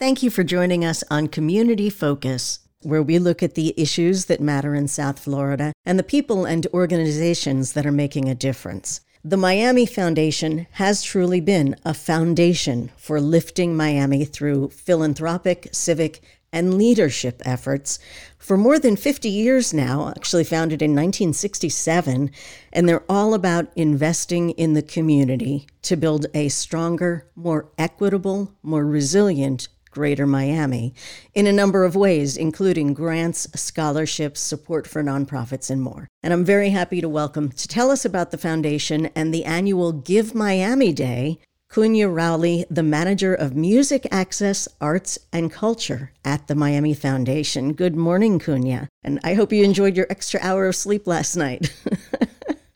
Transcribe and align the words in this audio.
Thank 0.00 0.22
you 0.22 0.30
for 0.30 0.42
joining 0.42 0.82
us 0.82 1.04
on 1.10 1.28
Community 1.28 1.90
Focus, 1.90 2.60
where 2.80 3.02
we 3.02 3.18
look 3.18 3.42
at 3.42 3.54
the 3.54 3.74
issues 3.76 4.24
that 4.24 4.40
matter 4.40 4.74
in 4.74 4.88
South 4.88 5.18
Florida 5.18 5.74
and 5.84 5.98
the 5.98 6.02
people 6.02 6.46
and 6.46 6.66
organizations 6.72 7.74
that 7.74 7.84
are 7.84 7.92
making 7.92 8.26
a 8.26 8.34
difference. 8.34 9.02
The 9.22 9.36
Miami 9.36 9.84
Foundation 9.84 10.66
has 10.70 11.02
truly 11.02 11.42
been 11.42 11.76
a 11.84 11.92
foundation 11.92 12.90
for 12.96 13.20
lifting 13.20 13.76
Miami 13.76 14.24
through 14.24 14.70
philanthropic, 14.70 15.68
civic, 15.70 16.22
and 16.50 16.78
leadership 16.78 17.42
efforts 17.44 17.98
for 18.38 18.56
more 18.56 18.78
than 18.78 18.96
50 18.96 19.28
years 19.28 19.74
now, 19.74 20.14
actually 20.16 20.44
founded 20.44 20.80
in 20.80 20.92
1967, 20.92 22.30
and 22.72 22.88
they're 22.88 23.04
all 23.06 23.34
about 23.34 23.66
investing 23.76 24.52
in 24.52 24.72
the 24.72 24.82
community 24.82 25.66
to 25.82 25.94
build 25.94 26.24
a 26.32 26.48
stronger, 26.48 27.28
more 27.36 27.70
equitable, 27.76 28.54
more 28.62 28.86
resilient 28.86 29.68
Greater 29.90 30.26
Miami 30.26 30.94
in 31.34 31.46
a 31.46 31.52
number 31.52 31.84
of 31.84 31.96
ways, 31.96 32.36
including 32.36 32.94
grants, 32.94 33.48
scholarships, 33.54 34.40
support 34.40 34.86
for 34.86 35.02
nonprofits, 35.02 35.70
and 35.70 35.82
more. 35.82 36.08
And 36.22 36.32
I'm 36.32 36.44
very 36.44 36.70
happy 36.70 37.00
to 37.00 37.08
welcome 37.08 37.50
to 37.50 37.68
tell 37.68 37.90
us 37.90 38.04
about 38.04 38.30
the 38.30 38.38
foundation 38.38 39.06
and 39.14 39.32
the 39.32 39.44
annual 39.44 39.92
Give 39.92 40.34
Miami 40.34 40.92
Day 40.92 41.38
Kunya 41.70 42.12
Rowley, 42.12 42.66
the 42.68 42.82
manager 42.82 43.32
of 43.32 43.54
Music 43.54 44.04
Access, 44.10 44.66
Arts, 44.80 45.20
and 45.32 45.52
Culture 45.52 46.10
at 46.24 46.48
the 46.48 46.56
Miami 46.56 46.94
Foundation. 46.94 47.74
Good 47.74 47.94
morning, 47.94 48.40
Kunya. 48.40 48.88
And 49.04 49.20
I 49.22 49.34
hope 49.34 49.52
you 49.52 49.62
enjoyed 49.62 49.96
your 49.96 50.08
extra 50.10 50.40
hour 50.42 50.66
of 50.66 50.74
sleep 50.74 51.06
last 51.06 51.36
night. 51.36 51.72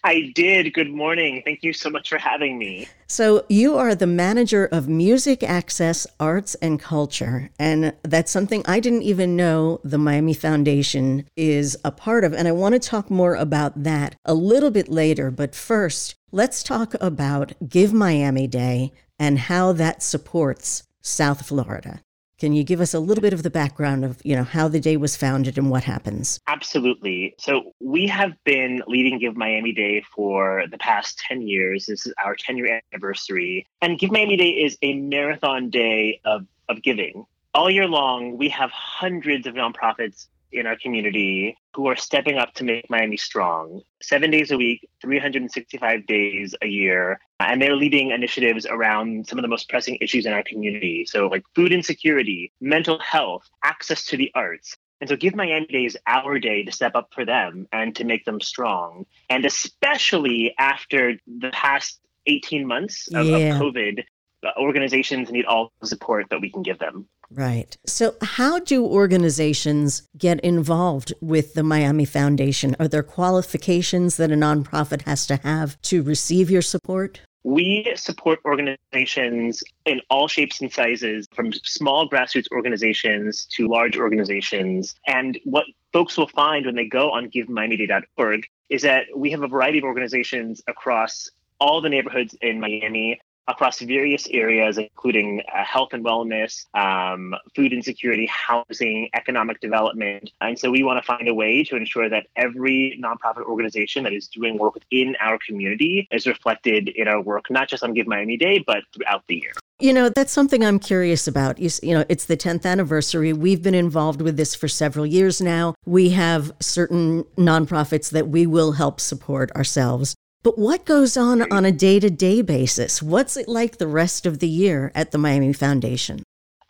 I 0.05 0.33
did. 0.35 0.73
Good 0.75 0.91
morning. 0.91 1.43
Thank 1.45 1.63
you 1.63 1.73
so 1.73 1.91
much 1.91 2.11
for 2.11 2.19
having 2.19 2.59
me. 2.59 2.87
So, 3.09 3.45
you 3.49 3.77
are 3.77 3.95
the 3.95 4.07
manager 4.07 4.67
of 4.67 4.89
Music 4.89 5.43
Access, 5.43 6.07
Arts, 6.21 6.55
and 6.57 6.79
Culture. 6.79 7.51
And 7.59 7.95
that's 8.03 8.31
something 8.31 8.63
I 8.67 8.81
didn't 8.81 9.03
even 9.03 9.35
know 9.35 9.81
the 9.83 9.99
Miami 9.99 10.35
Foundation 10.35 11.29
is 11.37 11.77
a 11.85 11.91
part 11.91 12.25
of. 12.25 12.33
And 12.33 12.47
I 12.47 12.53
want 12.53 12.75
to 12.75 12.79
talk 12.79 13.11
more 13.11 13.35
about 13.35 13.83
that 13.83 14.15
a 14.25 14.35
little 14.35 14.71
bit 14.71 14.89
later. 14.89 15.31
But 15.31 15.55
first, 15.55 16.17
Let's 16.35 16.65
talk 16.65 16.95
about 17.01 17.53
Give 17.69 17.93
Miami 17.93 18.49
Day 18.49 18.91
and 19.21 19.39
how 19.39 19.71
that 19.71 20.03
supports 20.03 20.83
South 21.01 21.47
Florida. 21.47 22.01
Can 22.39 22.53
you 22.53 22.65
give 22.65 22.81
us 22.81 22.95
a 22.95 23.01
little 23.01 23.23
bit 23.23 23.33
of 23.33 23.43
the 23.43 23.51
background 23.51 24.05
of, 24.05 24.21
you 24.25 24.35
know, 24.35 24.45
how 24.45 24.69
the 24.69 24.81
day 24.81 24.97
was 24.97 25.17
founded 25.17 25.57
and 25.57 25.71
what 25.71 25.85
happens? 25.85 26.41
Absolutely. 26.47 27.35
So 27.39 27.75
we 27.81 28.07
have 28.09 28.33
been 28.45 28.83
leading 28.87 29.19
Give 29.19 29.37
Miami 29.37 29.73
Day 29.73 30.03
for 30.15 30.65
the 30.71 30.79
past 30.79 31.19
10 31.19 31.43
years. 31.43 31.87
This 31.87 32.07
is 32.07 32.15
our 32.25 32.35
10 32.35 32.57
year 32.57 32.81
anniversary. 32.93 33.67
And 33.81 33.99
Give 33.99 34.11
Miami 34.11 34.37
Day 34.37 34.51
is 34.51 34.77
a 34.83 34.95
marathon 34.95 35.71
day 35.71 36.21
of, 36.25 36.47
of 36.69 36.83
giving. 36.83 37.25
All 37.55 37.71
year 37.71 37.87
long, 37.87 38.37
we 38.37 38.49
have 38.49 38.71
hundreds 38.73 39.47
of 39.47 39.55
nonprofits 39.55 40.27
in 40.55 40.67
our 40.67 40.77
community 40.77 41.57
who 41.75 41.87
are 41.89 41.97
stepping 41.97 42.39
up 42.39 42.55
to 42.55 42.65
make 42.65 42.89
Miami 42.89 43.17
strong. 43.17 43.83
Seven 44.01 44.31
days 44.31 44.51
a 44.51 44.57
week, 44.57 44.89
365 45.03 46.07
days 46.07 46.55
a 46.63 46.67
year. 46.67 47.21
Uh, 47.45 47.49
and 47.53 47.61
they're 47.61 47.77
leading 47.77 48.11
initiatives 48.11 48.67
around 48.67 49.27
some 49.27 49.39
of 49.39 49.43
the 49.43 49.49
most 49.49 49.69
pressing 49.69 49.99
issues 50.01 50.25
in 50.27 50.33
our 50.33 50.43
community. 50.43 51.05
So, 51.07 51.27
like 51.27 51.45
food 51.55 51.73
insecurity, 51.73 52.53
mental 52.61 52.99
health, 52.99 53.49
access 53.63 54.05
to 54.07 54.17
the 54.17 54.31
arts. 54.35 54.77
And 55.01 55.11
so, 55.11 55.17
Give 55.17 55.35
Miami 55.35 55.67
Day 55.67 55.85
is 55.85 55.99
our 56.07 56.39
day 56.39 56.65
to 56.65 56.73
step 56.73 56.95
up 56.95 57.11
for 57.13 57.25
them 57.25 57.67
and 57.73 57.95
to 57.97 58.05
make 58.05 58.25
them 58.25 58.41
strong. 58.41 59.05
And 59.29 59.45
especially 59.45 60.55
after 60.59 61.15
the 61.27 61.51
past 61.51 62.01
18 62.27 62.67
months 62.67 63.09
of, 63.13 63.27
yeah. 63.27 63.37
of 63.37 63.61
COVID, 63.61 64.05
uh, 64.45 64.51
organizations 64.59 65.31
need 65.31 65.45
all 65.45 65.73
the 65.81 65.87
support 65.87 66.27
that 66.31 66.41
we 66.41 66.51
can 66.51 66.63
give 66.63 66.79
them. 66.79 67.07
Right. 67.31 67.77
So, 67.85 68.15
how 68.23 68.59
do 68.59 68.87
organizations 68.87 70.09
get 70.17 70.41
involved 70.41 71.13
with 71.21 71.55
the 71.55 71.63
Miami 71.63 72.05
Foundation? 72.07 72.75
Are 72.79 72.89
there 72.89 73.03
qualifications 73.03 74.17
that 74.17 74.31
a 74.31 74.35
nonprofit 74.35 75.03
has 75.03 75.27
to 75.27 75.37
have 75.37 75.81
to 75.83 76.03
receive 76.03 76.51
your 76.51 76.63
support? 76.63 77.21
We 77.45 77.93
support 77.95 78.41
organizations 78.45 79.63
in 79.85 80.01
all 80.09 80.29
shapes 80.29 80.63
and 80.63 80.73
sizes, 80.73 81.29
from 81.35 81.53
small 81.53 82.09
grassroots 82.09 82.51
organizations 82.51 83.45
to 83.53 83.69
large 83.69 83.99
organizations. 83.99 84.95
And 85.07 85.39
what 85.45 85.67
folks 85.93 86.17
will 86.17 86.29
find 86.29 86.65
when 86.65 86.75
they 86.75 86.87
go 86.87 87.11
on 87.13 87.31
GiveMiamiDay.org 87.31 88.47
is 88.71 88.83
that 88.83 89.05
we 89.15 89.31
have 89.31 89.43
a 89.43 89.49
variety 89.49 89.79
of 89.79 89.85
organizations 89.85 90.63
across 90.67 91.31
all 91.61 91.81
the 91.81 91.91
neighborhoods 91.91 92.35
in 92.41 92.61
Miami 92.61 93.21
across 93.49 93.81
various 93.81 94.27
areas, 94.29 94.79
including 94.79 95.43
uh, 95.55 95.65
health 95.65 95.93
and 95.93 96.05
wellness, 96.05 96.67
um, 96.75 97.35
food 97.55 97.73
insecurity, 97.73 98.27
housing, 98.27 99.09
economic 99.15 99.61
development. 99.61 100.31
And 100.41 100.59
so 100.59 100.71
we 100.71 100.83
want 100.83 101.03
to 101.03 101.07
find 101.07 101.29
a 101.29 101.35
way 101.35 101.65
to 101.65 101.77
ensure 101.77 102.09
that 102.09 102.27
every 102.37 103.01
nonprofit 103.03 103.45
organization 103.45 104.05
that 104.05 104.13
is 104.13 104.29
doing 104.29 104.59
work 104.59 104.75
within 104.75 105.17
our 105.21 105.39
community 105.47 106.09
is 106.11 106.27
reflected 106.27 106.89
in 106.89 107.09
our 107.09 107.21
work, 107.21 107.51
not 107.51 107.69
just 107.69 107.83
on 107.83 107.93
Give 107.95 108.07
Miami 108.07 108.37
Day, 108.37 108.65
but 108.67 108.85
throughout 108.95 109.25
the 109.29 109.37
year. 109.37 109.53
You 109.81 109.93
know, 109.93 110.09
that's 110.09 110.33
something 110.33 110.65
I'm 110.65 110.79
curious 110.79 111.27
about. 111.27 111.59
You, 111.59 111.69
you, 111.83 111.95
know, 111.95 112.05
it's 112.09 112.27
the 112.27 112.37
10th 112.37 112.65
anniversary. 112.65 113.33
We've 113.33 113.63
been 113.63 113.75
involved 113.75 114.23
with 114.23 114.37
this 114.37 114.55
for 114.55 114.69
several 114.69 115.05
years 115.05 115.41
now. 115.41 115.75
We 115.85 116.11
have 116.11 116.53
certain 116.61 117.25
nonprofits 117.37 118.11
that 118.11 118.29
we 118.29 118.47
will 118.47 118.73
help 118.73 119.01
support 119.01 119.51
ourselves. 119.53 120.15
But 120.45 120.59
what 120.59 120.85
goes 120.85 121.17
on 121.17 121.51
on 121.51 121.65
a 121.65 121.73
day 121.73 121.99
to 121.99 122.11
day 122.11 122.43
basis? 122.43 123.03
What's 123.03 123.39
it 123.39 123.49
like 123.49 123.79
the 123.79 123.87
rest 123.87 124.27
of 124.27 124.41
the 124.41 124.49
year 124.49 124.93
at 124.95 125.11
the 125.11 125.17
Miami 125.17 125.55
Foundation? 125.55 126.23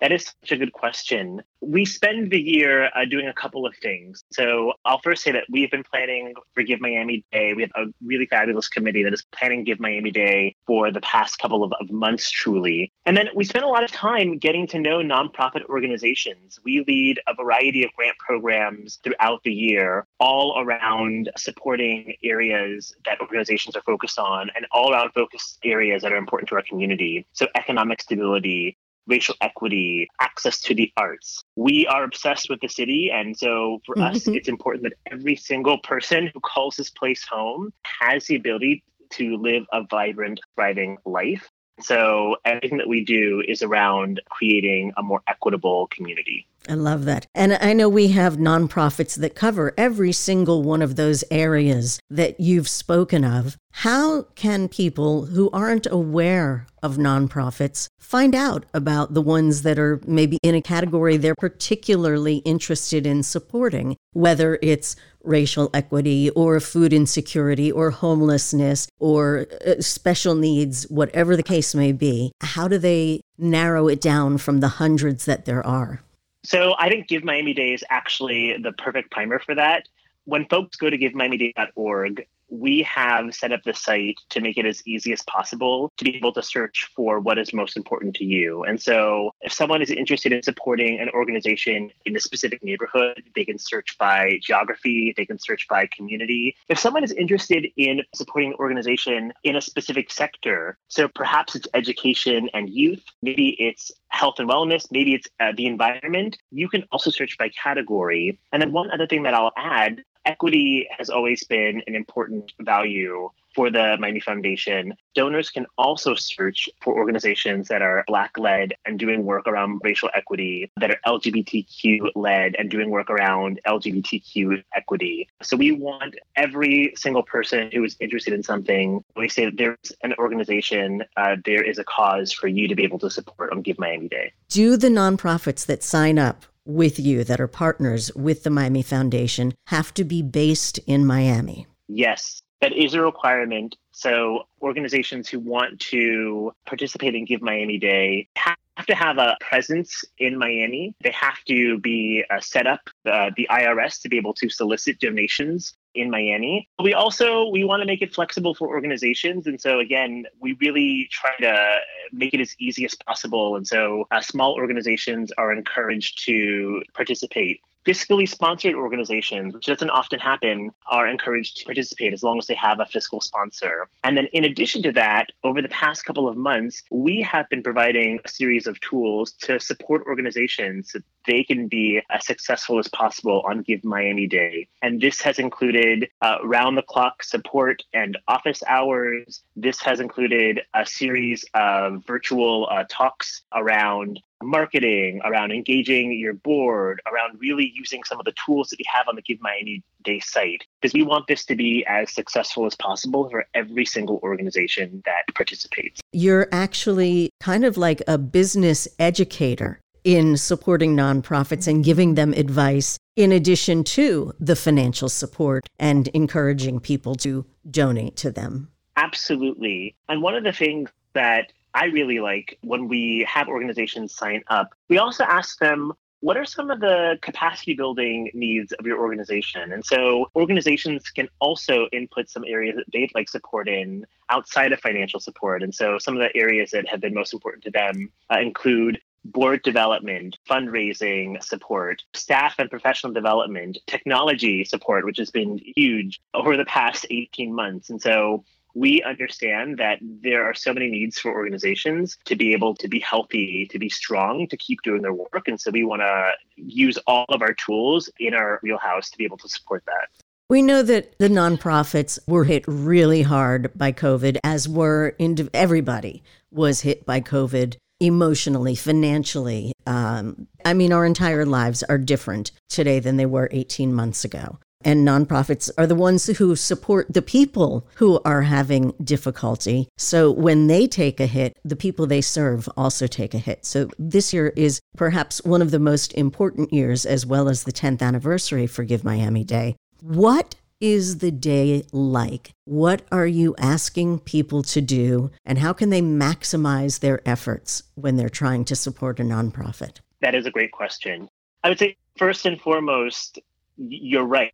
That 0.04 0.12
is 0.12 0.34
such 0.42 0.52
a 0.52 0.58
good 0.58 0.74
question. 0.74 1.40
We 1.62 1.86
spend 1.86 2.30
the 2.30 2.38
year 2.38 2.90
uh, 2.94 3.06
doing 3.08 3.26
a 3.26 3.32
couple 3.32 3.64
of 3.64 3.74
things. 3.80 4.22
So 4.32 4.74
I'll 4.84 4.98
first 4.98 5.22
say 5.22 5.32
that 5.32 5.44
we've 5.50 5.70
been 5.70 5.82
planning 5.82 6.34
for 6.52 6.62
Give 6.62 6.78
Miami 6.78 7.24
Day. 7.32 7.54
We 7.54 7.62
have 7.62 7.70
a 7.74 7.86
really 8.04 8.26
fabulous 8.26 8.68
committee 8.68 9.02
that 9.02 9.14
is 9.14 9.24
planning 9.32 9.64
Give 9.64 9.80
Miami 9.80 10.10
Day 10.10 10.56
for 10.66 10.92
the 10.92 11.00
past 11.00 11.38
couple 11.38 11.64
of, 11.64 11.72
of 11.80 11.90
months, 11.90 12.30
truly. 12.30 12.92
And 13.06 13.16
then 13.16 13.28
we 13.34 13.46
spend 13.46 13.64
a 13.64 13.68
lot 13.68 13.82
of 13.82 13.90
time 13.92 14.36
getting 14.36 14.66
to 14.66 14.78
know 14.78 14.98
nonprofit 14.98 15.64
organizations. 15.70 16.60
We 16.62 16.84
lead 16.86 17.18
a 17.26 17.34
variety 17.34 17.82
of 17.82 17.90
grant 17.96 18.18
programs 18.18 18.98
throughout 19.02 19.42
the 19.42 19.54
year, 19.54 20.06
all 20.20 20.58
around 20.58 21.30
supporting 21.38 22.14
areas 22.22 22.94
that 23.06 23.22
organizations 23.22 23.74
are 23.74 23.82
focused 23.86 24.18
on 24.18 24.50
and 24.54 24.66
all 24.70 24.92
around 24.92 25.12
focus 25.14 25.58
areas 25.64 26.02
that 26.02 26.12
are 26.12 26.18
important 26.18 26.50
to 26.50 26.56
our 26.56 26.62
community. 26.62 27.26
So 27.32 27.46
economic 27.56 28.02
stability, 28.02 28.76
racial 29.06 29.34
equity, 29.40 30.08
access 30.20 30.60
to 30.62 30.74
the 30.74 30.92
arts. 30.96 31.42
We 31.56 31.86
are 31.86 32.04
obsessed 32.04 32.48
with 32.48 32.60
the 32.60 32.68
city. 32.68 33.10
And 33.12 33.36
so 33.36 33.80
for 33.86 33.94
mm-hmm. 33.94 34.16
us, 34.16 34.26
it's 34.26 34.48
important 34.48 34.84
that 34.84 34.94
every 35.10 35.36
single 35.36 35.78
person 35.78 36.30
who 36.32 36.40
calls 36.40 36.76
this 36.76 36.90
place 36.90 37.24
home 37.24 37.72
has 38.00 38.26
the 38.26 38.36
ability 38.36 38.82
to 39.10 39.36
live 39.36 39.64
a 39.72 39.82
vibrant, 39.88 40.40
thriving 40.54 40.98
life. 41.04 41.48
So 41.80 42.36
everything 42.44 42.78
that 42.78 42.88
we 42.88 43.04
do 43.04 43.42
is 43.46 43.62
around 43.62 44.20
creating 44.28 44.92
a 44.96 45.02
more 45.02 45.22
equitable 45.26 45.88
community. 45.88 46.46
I 46.68 46.74
love 46.74 47.04
that. 47.04 47.26
And 47.34 47.58
I 47.60 47.74
know 47.74 47.88
we 47.88 48.08
have 48.08 48.36
nonprofits 48.36 49.16
that 49.16 49.34
cover 49.34 49.74
every 49.76 50.12
single 50.12 50.62
one 50.62 50.80
of 50.80 50.96
those 50.96 51.22
areas 51.30 52.00
that 52.08 52.40
you've 52.40 52.68
spoken 52.68 53.22
of. 53.24 53.58
How 53.72 54.22
can 54.34 54.68
people 54.68 55.26
who 55.26 55.50
aren't 55.50 55.86
aware 55.86 56.66
of 56.82 56.96
nonprofits 56.96 57.88
find 57.98 58.34
out 58.34 58.64
about 58.72 59.12
the 59.12 59.22
ones 59.22 59.62
that 59.62 59.78
are 59.78 60.00
maybe 60.06 60.38
in 60.42 60.54
a 60.54 60.62
category 60.62 61.16
they're 61.16 61.34
particularly 61.34 62.36
interested 62.38 63.06
in 63.06 63.22
supporting, 63.22 63.96
whether 64.12 64.58
it's 64.62 64.96
racial 65.24 65.70
equity 65.74 66.30
or 66.30 66.60
food 66.60 66.92
insecurity 66.92 67.70
or 67.72 67.90
homelessness 67.90 68.88
or 68.98 69.46
uh, 69.66 69.80
special 69.80 70.34
needs, 70.34 70.84
whatever 70.84 71.36
the 71.36 71.42
case 71.42 71.74
may 71.74 71.92
be? 71.92 72.32
How 72.40 72.68
do 72.68 72.78
they 72.78 73.20
narrow 73.38 73.88
it 73.88 74.00
down 74.00 74.38
from 74.38 74.60
the 74.60 74.68
hundreds 74.68 75.24
that 75.24 75.44
there 75.44 75.66
are? 75.66 76.02
So 76.44 76.74
I 76.78 76.88
think 76.88 77.08
Give 77.08 77.24
Miami 77.24 77.54
Day 77.54 77.72
is 77.72 77.82
actually 77.88 78.56
the 78.58 78.72
perfect 78.72 79.10
primer 79.10 79.38
for 79.38 79.54
that. 79.54 79.88
When 80.26 80.46
folks 80.46 80.76
go 80.76 80.90
to 80.90 80.96
givemiamiday.org, 80.96 82.26
we 82.60 82.82
have 82.82 83.34
set 83.34 83.52
up 83.52 83.62
the 83.64 83.74
site 83.74 84.20
to 84.30 84.40
make 84.40 84.56
it 84.56 84.64
as 84.64 84.86
easy 84.86 85.12
as 85.12 85.22
possible 85.22 85.92
to 85.96 86.04
be 86.04 86.16
able 86.16 86.32
to 86.32 86.42
search 86.42 86.90
for 86.94 87.18
what 87.20 87.38
is 87.38 87.52
most 87.52 87.76
important 87.76 88.14
to 88.16 88.24
you. 88.24 88.62
And 88.64 88.80
so, 88.80 89.32
if 89.40 89.52
someone 89.52 89.82
is 89.82 89.90
interested 89.90 90.32
in 90.32 90.42
supporting 90.42 91.00
an 91.00 91.08
organization 91.10 91.90
in 92.04 92.16
a 92.16 92.20
specific 92.20 92.62
neighborhood, 92.62 93.22
they 93.34 93.44
can 93.44 93.58
search 93.58 93.98
by 93.98 94.38
geography, 94.42 95.12
they 95.16 95.26
can 95.26 95.38
search 95.38 95.66
by 95.68 95.88
community. 95.96 96.54
If 96.68 96.78
someone 96.78 97.04
is 97.04 97.12
interested 97.12 97.66
in 97.76 98.02
supporting 98.14 98.50
an 98.50 98.56
organization 98.58 99.32
in 99.42 99.56
a 99.56 99.60
specific 99.60 100.10
sector, 100.10 100.78
so 100.88 101.08
perhaps 101.08 101.54
it's 101.54 101.68
education 101.74 102.48
and 102.54 102.70
youth, 102.70 103.02
maybe 103.22 103.56
it's 103.58 103.90
health 104.08 104.36
and 104.38 104.48
wellness, 104.48 104.86
maybe 104.90 105.14
it's 105.14 105.28
uh, 105.40 105.52
the 105.56 105.66
environment, 105.66 106.38
you 106.50 106.68
can 106.68 106.84
also 106.92 107.10
search 107.10 107.36
by 107.36 107.50
category. 107.50 108.38
And 108.52 108.62
then, 108.62 108.72
one 108.72 108.90
other 108.90 109.06
thing 109.06 109.24
that 109.24 109.34
I'll 109.34 109.52
add 109.56 110.02
equity 110.24 110.88
has 110.96 111.10
always 111.10 111.44
been 111.44 111.82
an 111.86 111.94
important 111.94 112.52
value 112.60 113.30
for 113.54 113.70
the 113.70 113.96
Miami 113.98 114.20
Foundation. 114.20 114.94
Donors 115.14 115.50
can 115.50 115.66
also 115.78 116.14
search 116.14 116.68
for 116.82 116.94
organizations 116.94 117.68
that 117.68 117.82
are 117.82 118.04
Black 118.06 118.36
led 118.36 118.74
and 118.84 118.98
doing 118.98 119.24
work 119.24 119.46
around 119.46 119.80
racial 119.84 120.10
equity, 120.14 120.70
that 120.76 120.90
are 120.90 120.98
LGBTQ 121.06 122.10
led 122.16 122.56
and 122.58 122.70
doing 122.70 122.90
work 122.90 123.10
around 123.10 123.60
LGBTQ 123.66 124.62
equity. 124.74 125.28
So 125.42 125.56
we 125.56 125.72
want 125.72 126.16
every 126.36 126.94
single 126.96 127.22
person 127.22 127.70
who 127.72 127.84
is 127.84 127.96
interested 128.00 128.34
in 128.34 128.42
something, 128.42 129.04
we 129.16 129.28
say 129.28 129.44
that 129.46 129.56
there's 129.56 129.92
an 130.02 130.14
organization, 130.18 131.04
uh, 131.16 131.36
there 131.44 131.62
is 131.62 131.78
a 131.78 131.84
cause 131.84 132.32
for 132.32 132.48
you 132.48 132.68
to 132.68 132.74
be 132.74 132.82
able 132.82 132.98
to 132.98 133.10
support 133.10 133.52
on 133.52 133.62
Give 133.62 133.78
Miami 133.78 134.08
Day. 134.08 134.32
Do 134.48 134.76
the 134.76 134.88
nonprofits 134.88 135.66
that 135.66 135.82
sign 135.82 136.18
up 136.18 136.44
with 136.64 136.98
you 136.98 137.24
that 137.24 137.40
are 137.40 137.48
partners 137.48 138.14
with 138.14 138.42
the 138.42 138.50
Miami 138.50 138.82
Foundation 138.82 139.54
have 139.66 139.92
to 139.94 140.04
be 140.04 140.22
based 140.22 140.78
in 140.86 141.06
Miami? 141.06 141.66
Yes, 141.88 142.42
that 142.60 142.72
is 142.72 142.94
a 142.94 143.02
requirement. 143.02 143.76
So 143.92 144.44
organizations 144.62 145.28
who 145.28 145.38
want 145.38 145.80
to 145.80 146.52
participate 146.66 147.14
in 147.14 147.24
Give 147.24 147.42
Miami 147.42 147.78
Day 147.78 148.28
have 148.36 148.86
to 148.86 148.94
have 148.94 149.18
a 149.18 149.36
presence 149.40 150.04
in 150.18 150.38
Miami. 150.38 150.94
They 151.02 151.12
have 151.12 151.44
to 151.46 151.78
be 151.78 152.24
uh, 152.30 152.40
set 152.40 152.66
up 152.66 152.80
uh, 153.06 153.30
the 153.36 153.46
IRS 153.50 154.00
to 154.02 154.08
be 154.08 154.16
able 154.16 154.34
to 154.34 154.48
solicit 154.48 154.98
donations 154.98 155.74
in 155.94 156.10
Miami. 156.10 156.68
We 156.82 156.94
also 156.94 157.48
we 157.48 157.64
want 157.64 157.82
to 157.82 157.86
make 157.86 158.02
it 158.02 158.14
flexible 158.14 158.54
for 158.54 158.68
organizations, 158.68 159.46
and 159.46 159.60
so 159.60 159.78
again, 159.80 160.26
we 160.40 160.54
really 160.60 161.08
try 161.10 161.30
to 161.40 161.78
make 162.12 162.34
it 162.34 162.40
as 162.40 162.54
easy 162.58 162.84
as 162.84 162.94
possible. 162.94 163.56
And 163.56 163.66
so, 163.66 164.06
uh, 164.10 164.20
small 164.20 164.54
organizations 164.54 165.32
are 165.38 165.52
encouraged 165.52 166.24
to 166.26 166.82
participate 166.94 167.60
fiscally 167.84 168.28
sponsored 168.28 168.74
organizations, 168.74 169.54
which 169.54 169.66
doesn't 169.66 169.90
often 169.90 170.18
happen, 170.18 170.70
are 170.86 171.06
encouraged 171.06 171.58
to 171.58 171.64
participate 171.64 172.12
as 172.12 172.22
long 172.22 172.38
as 172.38 172.46
they 172.46 172.54
have 172.54 172.80
a 172.80 172.86
fiscal 172.86 173.20
sponsor. 173.20 173.88
And 174.02 174.16
then, 174.16 174.26
in 174.32 174.44
addition 174.44 174.82
to 174.84 174.92
that, 174.92 175.30
over 175.42 175.60
the 175.60 175.68
past 175.68 176.04
couple 176.04 176.28
of 176.28 176.36
months, 176.36 176.82
we 176.90 177.20
have 177.22 177.48
been 177.50 177.62
providing 177.62 178.20
a 178.24 178.28
series 178.28 178.66
of 178.66 178.80
tools 178.80 179.32
to 179.42 179.60
support 179.60 180.02
organizations 180.06 180.96
they 181.26 181.44
can 181.44 181.68
be 181.68 182.00
as 182.10 182.26
successful 182.26 182.78
as 182.78 182.88
possible 182.88 183.42
on 183.46 183.62
Give 183.62 183.84
Miami 183.84 184.26
Day. 184.26 184.68
And 184.82 185.00
this 185.00 185.20
has 185.22 185.38
included 185.38 186.08
uh, 186.22 186.38
round 186.44 186.76
the 186.76 186.82
clock 186.82 187.22
support 187.22 187.82
and 187.92 188.18
office 188.28 188.62
hours. 188.66 189.42
This 189.56 189.80
has 189.82 190.00
included 190.00 190.60
a 190.74 190.86
series 190.86 191.44
of 191.54 192.04
virtual 192.06 192.68
uh, 192.70 192.84
talks 192.88 193.42
around 193.52 194.20
marketing, 194.42 195.20
around 195.24 195.52
engaging 195.52 196.12
your 196.12 196.34
board, 196.34 197.00
around 197.10 197.40
really 197.40 197.72
using 197.74 198.04
some 198.04 198.18
of 198.18 198.24
the 198.26 198.34
tools 198.44 198.68
that 198.68 198.78
we 198.78 198.84
have 198.86 199.08
on 199.08 199.16
the 199.16 199.22
Give 199.22 199.40
Miami 199.40 199.82
Day 200.02 200.20
site, 200.20 200.64
because 200.80 200.92
we 200.92 201.02
want 201.02 201.26
this 201.26 201.46
to 201.46 201.56
be 201.56 201.84
as 201.86 202.12
successful 202.12 202.66
as 202.66 202.74
possible 202.74 203.28
for 203.30 203.46
every 203.54 203.86
single 203.86 204.20
organization 204.22 205.02
that 205.06 205.22
participates. 205.34 206.00
You're 206.12 206.48
actually 206.52 207.30
kind 207.40 207.64
of 207.64 207.78
like 207.78 208.02
a 208.06 208.18
business 208.18 208.86
educator 208.98 209.80
in 210.04 210.36
supporting 210.36 210.94
nonprofits 210.94 211.66
and 211.66 211.82
giving 211.82 212.14
them 212.14 212.32
advice 212.34 212.98
in 213.16 213.32
addition 213.32 213.82
to 213.84 214.32
the 214.38 214.54
financial 214.54 215.08
support 215.08 215.66
and 215.78 216.08
encouraging 216.08 216.78
people 216.78 217.14
to 217.14 217.44
donate 217.70 218.16
to 218.16 218.30
them. 218.30 218.70
Absolutely. 218.96 219.96
And 220.08 220.22
one 220.22 220.34
of 220.34 220.44
the 220.44 220.52
things 220.52 220.90
that 221.14 221.52
I 221.74 221.86
really 221.86 222.20
like 222.20 222.58
when 222.62 222.86
we 222.86 223.26
have 223.28 223.48
organizations 223.48 224.14
sign 224.14 224.44
up, 224.48 224.74
we 224.88 224.98
also 224.98 225.24
ask 225.24 225.58
them, 225.58 225.92
what 226.20 226.38
are 226.38 226.44
some 226.46 226.70
of 226.70 226.80
the 226.80 227.18
capacity 227.20 227.74
building 227.74 228.30
needs 228.32 228.72
of 228.72 228.86
your 228.86 228.98
organization? 228.98 229.72
And 229.72 229.84
so 229.84 230.30
organizations 230.34 231.10
can 231.10 231.28
also 231.38 231.86
input 231.92 232.30
some 232.30 232.44
areas 232.46 232.76
that 232.76 232.86
they'd 232.92 233.10
like 233.14 233.28
support 233.28 233.68
in 233.68 234.06
outside 234.30 234.72
of 234.72 234.80
financial 234.80 235.20
support. 235.20 235.62
And 235.62 235.74
so 235.74 235.98
some 235.98 236.16
of 236.16 236.20
the 236.20 236.34
areas 236.34 236.70
that 236.70 236.88
have 236.88 237.00
been 237.00 237.12
most 237.12 237.34
important 237.34 237.64
to 237.64 237.70
them 237.70 238.10
uh, 238.32 238.38
include 238.40 239.00
board 239.24 239.62
development, 239.62 240.38
fundraising 240.48 241.42
support, 241.42 242.02
staff 242.12 242.56
and 242.58 242.70
professional 242.70 243.12
development, 243.12 243.78
technology 243.86 244.64
support, 244.64 245.04
which 245.04 245.18
has 245.18 245.30
been 245.30 245.60
huge 245.76 246.20
over 246.34 246.56
the 246.56 246.64
past 246.66 247.06
18 247.10 247.54
months. 247.54 247.90
And 247.90 248.00
so 248.00 248.44
we 248.74 249.02
understand 249.02 249.78
that 249.78 249.98
there 250.02 250.44
are 250.44 250.54
so 250.54 250.74
many 250.74 250.90
needs 250.90 251.18
for 251.18 251.32
organizations 251.32 252.18
to 252.24 252.34
be 252.34 252.52
able 252.52 252.74
to 252.74 252.88
be 252.88 252.98
healthy, 252.98 253.66
to 253.70 253.78
be 253.78 253.88
strong, 253.88 254.48
to 254.48 254.56
keep 254.56 254.82
doing 254.82 255.02
their 255.02 255.14
work. 255.14 255.46
And 255.46 255.60
so 255.60 255.70
we 255.70 255.84
want 255.84 256.02
to 256.02 256.32
use 256.56 256.98
all 257.06 257.24
of 257.28 257.40
our 257.40 257.54
tools 257.54 258.10
in 258.18 258.34
our 258.34 258.58
wheelhouse 258.62 259.10
to 259.10 259.18
be 259.18 259.24
able 259.24 259.38
to 259.38 259.48
support 259.48 259.84
that. 259.86 260.08
We 260.50 260.60
know 260.60 260.82
that 260.82 261.18
the 261.18 261.28
nonprofits 261.28 262.18
were 262.26 262.44
hit 262.44 262.64
really 262.66 263.22
hard 263.22 263.70
by 263.74 263.92
COVID, 263.92 264.38
as 264.44 264.68
were 264.68 265.16
everybody 265.54 266.22
was 266.50 266.82
hit 266.82 267.06
by 267.06 267.20
COVID 267.20 267.76
emotionally, 268.06 268.74
financially. 268.74 269.72
Um, 269.86 270.46
I 270.64 270.74
mean, 270.74 270.92
our 270.92 271.04
entire 271.04 271.46
lives 271.46 271.82
are 271.84 271.98
different 271.98 272.52
today 272.68 273.00
than 273.00 273.16
they 273.16 273.26
were 273.26 273.48
18 273.52 273.92
months 273.92 274.24
ago 274.24 274.58
and 274.84 275.06
nonprofits 275.06 275.70
are 275.78 275.86
the 275.86 275.94
ones 275.94 276.26
who 276.26 276.54
support 276.54 277.12
the 277.12 277.22
people 277.22 277.86
who 277.94 278.20
are 278.24 278.42
having 278.42 278.92
difficulty. 279.02 279.88
So 279.96 280.30
when 280.30 280.66
they 280.66 280.86
take 280.86 281.18
a 281.18 281.26
hit, 281.26 281.56
the 281.64 281.76
people 281.76 282.06
they 282.06 282.20
serve 282.20 282.68
also 282.76 283.06
take 283.06 283.34
a 283.34 283.38
hit. 283.38 283.64
So 283.64 283.88
this 283.98 284.32
year 284.32 284.52
is 284.54 284.80
perhaps 284.96 285.42
one 285.44 285.62
of 285.62 285.70
the 285.70 285.78
most 285.78 286.12
important 286.14 286.72
years, 286.72 287.06
as 287.06 287.24
well 287.24 287.48
as 287.48 287.64
the 287.64 287.72
10th 287.72 288.02
anniversary 288.02 288.66
for 288.66 288.84
Give 288.84 289.04
Miami 289.04 289.44
Day. 289.44 289.76
What 290.00 290.54
is 290.84 291.18
the 291.18 291.30
day 291.30 291.82
like? 291.92 292.50
What 292.66 293.06
are 293.10 293.26
you 293.26 293.54
asking 293.56 294.18
people 294.18 294.62
to 294.64 294.82
do, 294.82 295.30
and 295.42 295.58
how 295.58 295.72
can 295.72 295.88
they 295.88 296.02
maximize 296.02 297.00
their 297.00 297.26
efforts 297.26 297.84
when 297.94 298.16
they're 298.16 298.28
trying 298.28 298.66
to 298.66 298.76
support 298.76 299.18
a 299.18 299.22
nonprofit? 299.22 300.00
That 300.20 300.34
is 300.34 300.44
a 300.44 300.50
great 300.50 300.72
question. 300.72 301.30
I 301.62 301.70
would 301.70 301.78
say, 301.78 301.96
first 302.18 302.44
and 302.44 302.60
foremost, 302.60 303.38
you're 303.78 304.26
right 304.26 304.52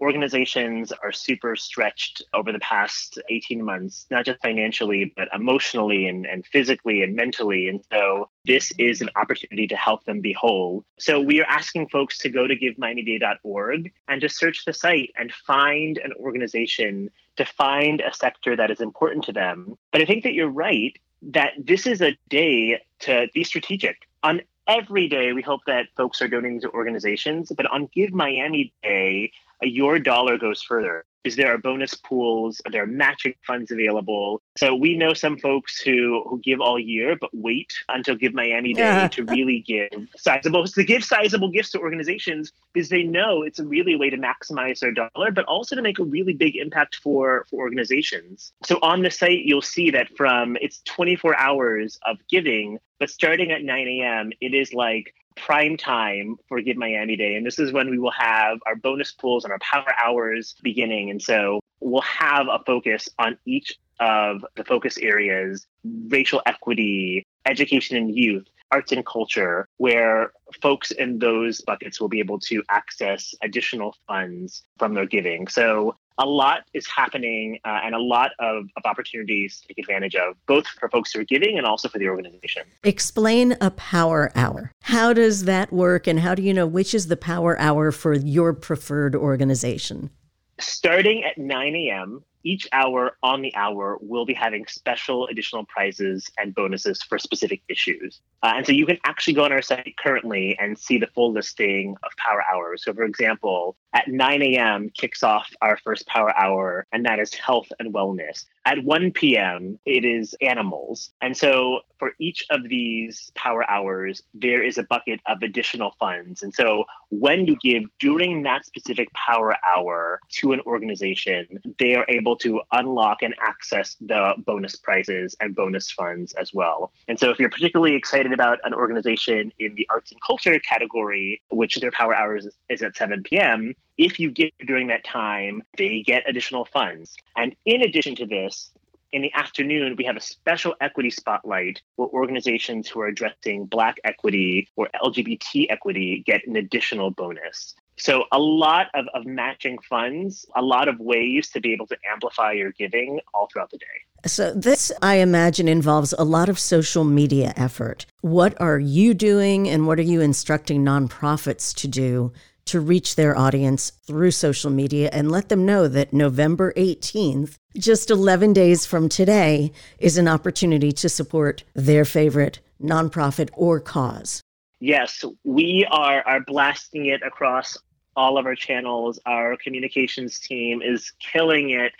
organizations 0.00 0.92
are 0.92 1.12
super 1.12 1.56
stretched 1.56 2.22
over 2.34 2.52
the 2.52 2.58
past 2.60 3.18
18 3.28 3.64
months, 3.64 4.06
not 4.10 4.24
just 4.24 4.40
financially, 4.40 5.12
but 5.16 5.28
emotionally 5.34 6.06
and, 6.06 6.26
and 6.26 6.46
physically 6.46 7.02
and 7.02 7.14
mentally. 7.14 7.68
And 7.68 7.84
so 7.92 8.28
this 8.44 8.72
is 8.78 9.00
an 9.00 9.10
opportunity 9.16 9.66
to 9.68 9.76
help 9.76 10.04
them 10.04 10.20
be 10.20 10.32
whole. 10.32 10.84
So 10.98 11.20
we 11.20 11.40
are 11.40 11.46
asking 11.48 11.88
folks 11.88 12.18
to 12.18 12.28
go 12.28 12.46
to 12.46 12.56
givemiamiday.org 12.56 13.92
and 14.08 14.20
to 14.20 14.28
search 14.28 14.64
the 14.64 14.72
site 14.72 15.10
and 15.16 15.32
find 15.32 15.98
an 15.98 16.12
organization 16.18 17.10
to 17.36 17.44
find 17.44 18.00
a 18.00 18.12
sector 18.12 18.56
that 18.56 18.70
is 18.70 18.80
important 18.80 19.24
to 19.24 19.32
them. 19.32 19.78
But 19.92 20.02
I 20.02 20.04
think 20.04 20.24
that 20.24 20.34
you're 20.34 20.48
right 20.48 20.98
that 21.22 21.52
this 21.58 21.86
is 21.86 22.00
a 22.00 22.16
day 22.28 22.80
to 23.00 23.28
be 23.34 23.44
strategic. 23.44 24.08
On 24.22 24.40
every 24.68 25.08
day, 25.08 25.32
we 25.32 25.42
hope 25.42 25.60
that 25.66 25.86
folks 25.96 26.20
are 26.20 26.28
donating 26.28 26.60
to 26.60 26.70
organizations, 26.70 27.50
but 27.56 27.66
on 27.66 27.88
Give 27.92 28.12
Miami 28.12 28.72
Day, 28.82 29.32
your 29.62 29.98
dollar 29.98 30.38
goes 30.38 30.62
further. 30.62 31.04
Is 31.24 31.36
there 31.36 31.52
are 31.52 31.58
bonus 31.58 31.94
pools? 31.94 32.60
There 32.70 32.84
are 32.84 32.86
matching 32.86 33.34
funds 33.46 33.70
available? 33.70 34.40
So 34.56 34.74
we 34.74 34.96
know 34.96 35.12
some 35.12 35.36
folks 35.36 35.80
who 35.80 36.24
who 36.26 36.40
give 36.40 36.60
all 36.60 36.78
year 36.78 37.16
but 37.20 37.30
wait 37.32 37.72
until 37.88 38.14
give 38.14 38.32
miami 38.34 38.72
day 38.72 38.80
yeah. 38.80 39.08
to 39.08 39.24
really 39.24 39.60
give 39.60 40.08
sizable 40.16 40.66
to 40.66 40.84
give 40.84 41.04
sizable 41.04 41.50
gifts 41.50 41.72
to 41.72 41.80
organizations 41.80 42.52
because 42.72 42.88
they 42.88 43.02
know 43.02 43.42
it's 43.42 43.58
a 43.58 43.66
really 43.66 43.96
way 43.96 44.10
to 44.10 44.16
maximize 44.16 44.78
their 44.78 44.92
dollar 44.92 45.30
but 45.32 45.44
also 45.44 45.74
to 45.76 45.82
make 45.82 45.98
a 45.98 46.04
really 46.04 46.32
big 46.32 46.56
impact 46.56 46.96
for 46.96 47.44
for 47.50 47.58
organizations. 47.58 48.52
So 48.64 48.78
on 48.82 49.02
the 49.02 49.10
site 49.10 49.44
you'll 49.44 49.60
see 49.60 49.90
that 49.90 50.16
from 50.16 50.56
it's 50.60 50.80
24 50.84 51.36
hours 51.36 51.98
of 52.06 52.16
giving 52.30 52.78
but 52.98 53.10
starting 53.10 53.50
at 53.50 53.62
9 53.62 53.88
a.m 53.88 54.32
it 54.40 54.54
is 54.54 54.72
like 54.72 55.14
prime 55.44 55.76
time 55.76 56.36
for 56.48 56.60
Give 56.60 56.76
Miami 56.76 57.16
Day. 57.16 57.34
And 57.34 57.46
this 57.46 57.58
is 57.58 57.72
when 57.72 57.90
we 57.90 57.98
will 57.98 58.12
have 58.12 58.58
our 58.66 58.76
bonus 58.76 59.12
pools 59.12 59.44
and 59.44 59.52
our 59.52 59.58
power 59.60 59.92
hours 60.02 60.54
beginning. 60.62 61.10
And 61.10 61.20
so 61.20 61.60
we'll 61.80 62.02
have 62.02 62.46
a 62.48 62.60
focus 62.66 63.08
on 63.18 63.38
each 63.44 63.78
of 64.00 64.44
the 64.56 64.64
focus 64.64 64.98
areas 64.98 65.66
racial 66.08 66.42
equity, 66.46 67.26
education 67.46 67.96
and 67.96 68.14
youth, 68.14 68.46
arts 68.70 68.92
and 68.92 69.04
culture, 69.04 69.68
where 69.78 70.32
folks 70.62 70.90
in 70.90 71.18
those 71.18 71.60
buckets 71.62 72.00
will 72.00 72.08
be 72.08 72.20
able 72.20 72.38
to 72.38 72.62
access 72.68 73.34
additional 73.42 73.96
funds 74.06 74.64
from 74.78 74.94
their 74.94 75.06
giving. 75.06 75.48
So 75.48 75.96
a 76.18 76.26
lot 76.26 76.64
is 76.74 76.86
happening 76.86 77.58
uh, 77.64 77.80
and 77.84 77.94
a 77.94 77.98
lot 77.98 78.32
of, 78.38 78.64
of 78.76 78.82
opportunities 78.84 79.60
to 79.60 79.68
take 79.68 79.78
advantage 79.78 80.14
of, 80.14 80.34
both 80.46 80.66
for 80.66 80.88
folks 80.88 81.12
who 81.12 81.20
are 81.20 81.24
giving 81.24 81.56
and 81.58 81.66
also 81.66 81.88
for 81.88 81.98
the 81.98 82.08
organization. 82.08 82.64
Explain 82.84 83.56
a 83.60 83.70
power 83.70 84.32
hour. 84.34 84.72
How 84.82 85.12
does 85.12 85.44
that 85.44 85.72
work, 85.72 86.06
and 86.06 86.20
how 86.20 86.34
do 86.34 86.42
you 86.42 86.52
know 86.52 86.66
which 86.66 86.94
is 86.94 87.06
the 87.06 87.16
power 87.16 87.58
hour 87.58 87.92
for 87.92 88.14
your 88.14 88.52
preferred 88.52 89.14
organization? 89.14 90.10
Starting 90.58 91.22
at 91.24 91.38
9 91.38 91.74
a.m., 91.76 92.24
each 92.48 92.66
hour 92.72 93.18
on 93.22 93.42
the 93.42 93.54
hour, 93.54 93.98
we'll 94.00 94.24
be 94.24 94.32
having 94.32 94.66
special 94.66 95.26
additional 95.26 95.66
prizes 95.66 96.30
and 96.38 96.54
bonuses 96.54 97.02
for 97.02 97.18
specific 97.18 97.60
issues. 97.68 98.20
Uh, 98.42 98.54
and 98.56 98.64
so 98.64 98.72
you 98.72 98.86
can 98.86 98.96
actually 99.04 99.34
go 99.34 99.44
on 99.44 99.52
our 99.52 99.60
site 99.60 99.94
currently 99.98 100.56
and 100.58 100.78
see 100.78 100.96
the 100.96 101.08
full 101.08 101.30
listing 101.30 101.94
of 102.02 102.10
power 102.16 102.42
hours. 102.50 102.84
So, 102.84 102.94
for 102.94 103.02
example, 103.02 103.76
at 103.92 104.08
9 104.08 104.42
a.m. 104.42 104.90
kicks 104.94 105.22
off 105.22 105.48
our 105.60 105.76
first 105.76 106.06
power 106.06 106.34
hour, 106.38 106.86
and 106.92 107.04
that 107.04 107.18
is 107.18 107.34
health 107.34 107.68
and 107.78 107.92
wellness. 107.92 108.46
At 108.64 108.84
1 108.84 109.12
p.m., 109.12 109.78
it 109.84 110.04
is 110.04 110.34
animals. 110.40 111.10
And 111.20 111.36
so 111.36 111.80
for 111.98 112.12
each 112.18 112.44
of 112.50 112.68
these 112.68 113.32
power 113.34 113.68
hours, 113.68 114.22
there 114.34 114.62
is 114.62 114.78
a 114.78 114.82
bucket 114.84 115.20
of 115.26 115.42
additional 115.42 115.94
funds. 115.98 116.42
And 116.42 116.54
so 116.54 116.84
when 117.10 117.46
you 117.46 117.56
give 117.62 117.84
during 117.98 118.42
that 118.42 118.66
specific 118.66 119.12
power 119.14 119.56
hour 119.66 120.20
to 120.40 120.52
an 120.52 120.60
organization, 120.60 121.46
they 121.78 121.94
are 121.94 122.04
able 122.08 122.36
to 122.40 122.60
unlock 122.72 123.22
and 123.22 123.34
access 123.40 123.96
the 124.00 124.34
bonus 124.38 124.76
prizes 124.76 125.36
and 125.40 125.54
bonus 125.54 125.90
funds 125.90 126.32
as 126.34 126.52
well. 126.52 126.92
And 127.08 127.18
so 127.18 127.30
if 127.30 127.38
you're 127.38 127.50
particularly 127.50 127.94
excited 127.94 128.32
about 128.32 128.58
an 128.64 128.74
organization 128.74 129.52
in 129.58 129.74
the 129.74 129.86
arts 129.90 130.12
and 130.12 130.20
culture 130.20 130.58
category, 130.60 131.42
which 131.50 131.76
their 131.76 131.90
power 131.90 132.14
hours 132.14 132.48
is 132.68 132.82
at 132.82 132.96
7 132.96 133.22
p.m., 133.22 133.74
if 133.96 134.20
you 134.20 134.30
give 134.30 134.50
during 134.66 134.86
that 134.88 135.04
time, 135.04 135.62
they 135.76 136.02
get 136.02 136.28
additional 136.28 136.64
funds. 136.64 137.16
And 137.36 137.54
in 137.64 137.82
addition 137.82 138.14
to 138.16 138.26
this, 138.26 138.70
in 139.12 139.22
the 139.22 139.32
afternoon, 139.34 139.96
we 139.96 140.04
have 140.04 140.16
a 140.16 140.20
special 140.20 140.74
equity 140.80 141.10
spotlight 141.10 141.80
where 141.96 142.08
organizations 142.08 142.88
who 142.88 143.00
are 143.00 143.06
addressing 143.06 143.64
Black 143.64 143.96
equity 144.04 144.68
or 144.76 144.88
LGBT 145.02 145.66
equity 145.70 146.22
get 146.26 146.46
an 146.46 146.56
additional 146.56 147.10
bonus. 147.10 147.74
So, 147.98 148.24
a 148.30 148.38
lot 148.38 148.86
of, 148.94 149.06
of 149.14 149.26
matching 149.26 149.78
funds, 149.88 150.46
a 150.54 150.62
lot 150.62 150.88
of 150.88 151.00
ways 151.00 151.48
to 151.50 151.60
be 151.60 151.72
able 151.72 151.86
to 151.88 151.96
amplify 152.10 152.52
your 152.52 152.72
giving 152.72 153.20
all 153.34 153.48
throughout 153.52 153.70
the 153.70 153.78
day. 153.78 153.86
So, 154.26 154.54
this, 154.54 154.92
I 155.02 155.16
imagine, 155.16 155.68
involves 155.68 156.14
a 156.16 156.24
lot 156.24 156.48
of 156.48 156.58
social 156.58 157.04
media 157.04 157.52
effort. 157.56 158.06
What 158.20 158.58
are 158.60 158.78
you 158.78 159.14
doing 159.14 159.68
and 159.68 159.86
what 159.86 159.98
are 159.98 160.02
you 160.02 160.20
instructing 160.20 160.84
nonprofits 160.84 161.74
to 161.76 161.88
do 161.88 162.32
to 162.66 162.80
reach 162.80 163.16
their 163.16 163.36
audience 163.36 163.90
through 164.06 164.30
social 164.30 164.70
media 164.70 165.08
and 165.12 165.32
let 165.32 165.48
them 165.48 165.64
know 165.64 165.88
that 165.88 166.12
November 166.12 166.72
18th, 166.74 167.56
just 167.78 168.10
11 168.10 168.52
days 168.52 168.84
from 168.84 169.08
today, 169.08 169.72
is 169.98 170.18
an 170.18 170.28
opportunity 170.28 170.92
to 170.92 171.08
support 171.08 171.64
their 171.74 172.04
favorite 172.04 172.60
nonprofit 172.80 173.48
or 173.54 173.80
cause. 173.80 174.42
Yes, 174.80 175.24
we 175.44 175.86
are, 175.90 176.22
are 176.26 176.40
blasting 176.40 177.06
it 177.06 177.22
across 177.22 177.76
all 178.18 178.36
of 178.36 178.46
our 178.46 178.56
channels. 178.56 179.20
Our 179.24 179.56
communications 179.56 180.40
team 180.40 180.82
is 180.82 181.12
killing 181.20 181.70
it 181.70 181.92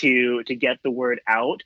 to 0.00 0.42
to 0.44 0.54
get 0.54 0.78
the 0.84 0.90
word 0.90 1.20
out. 1.26 1.62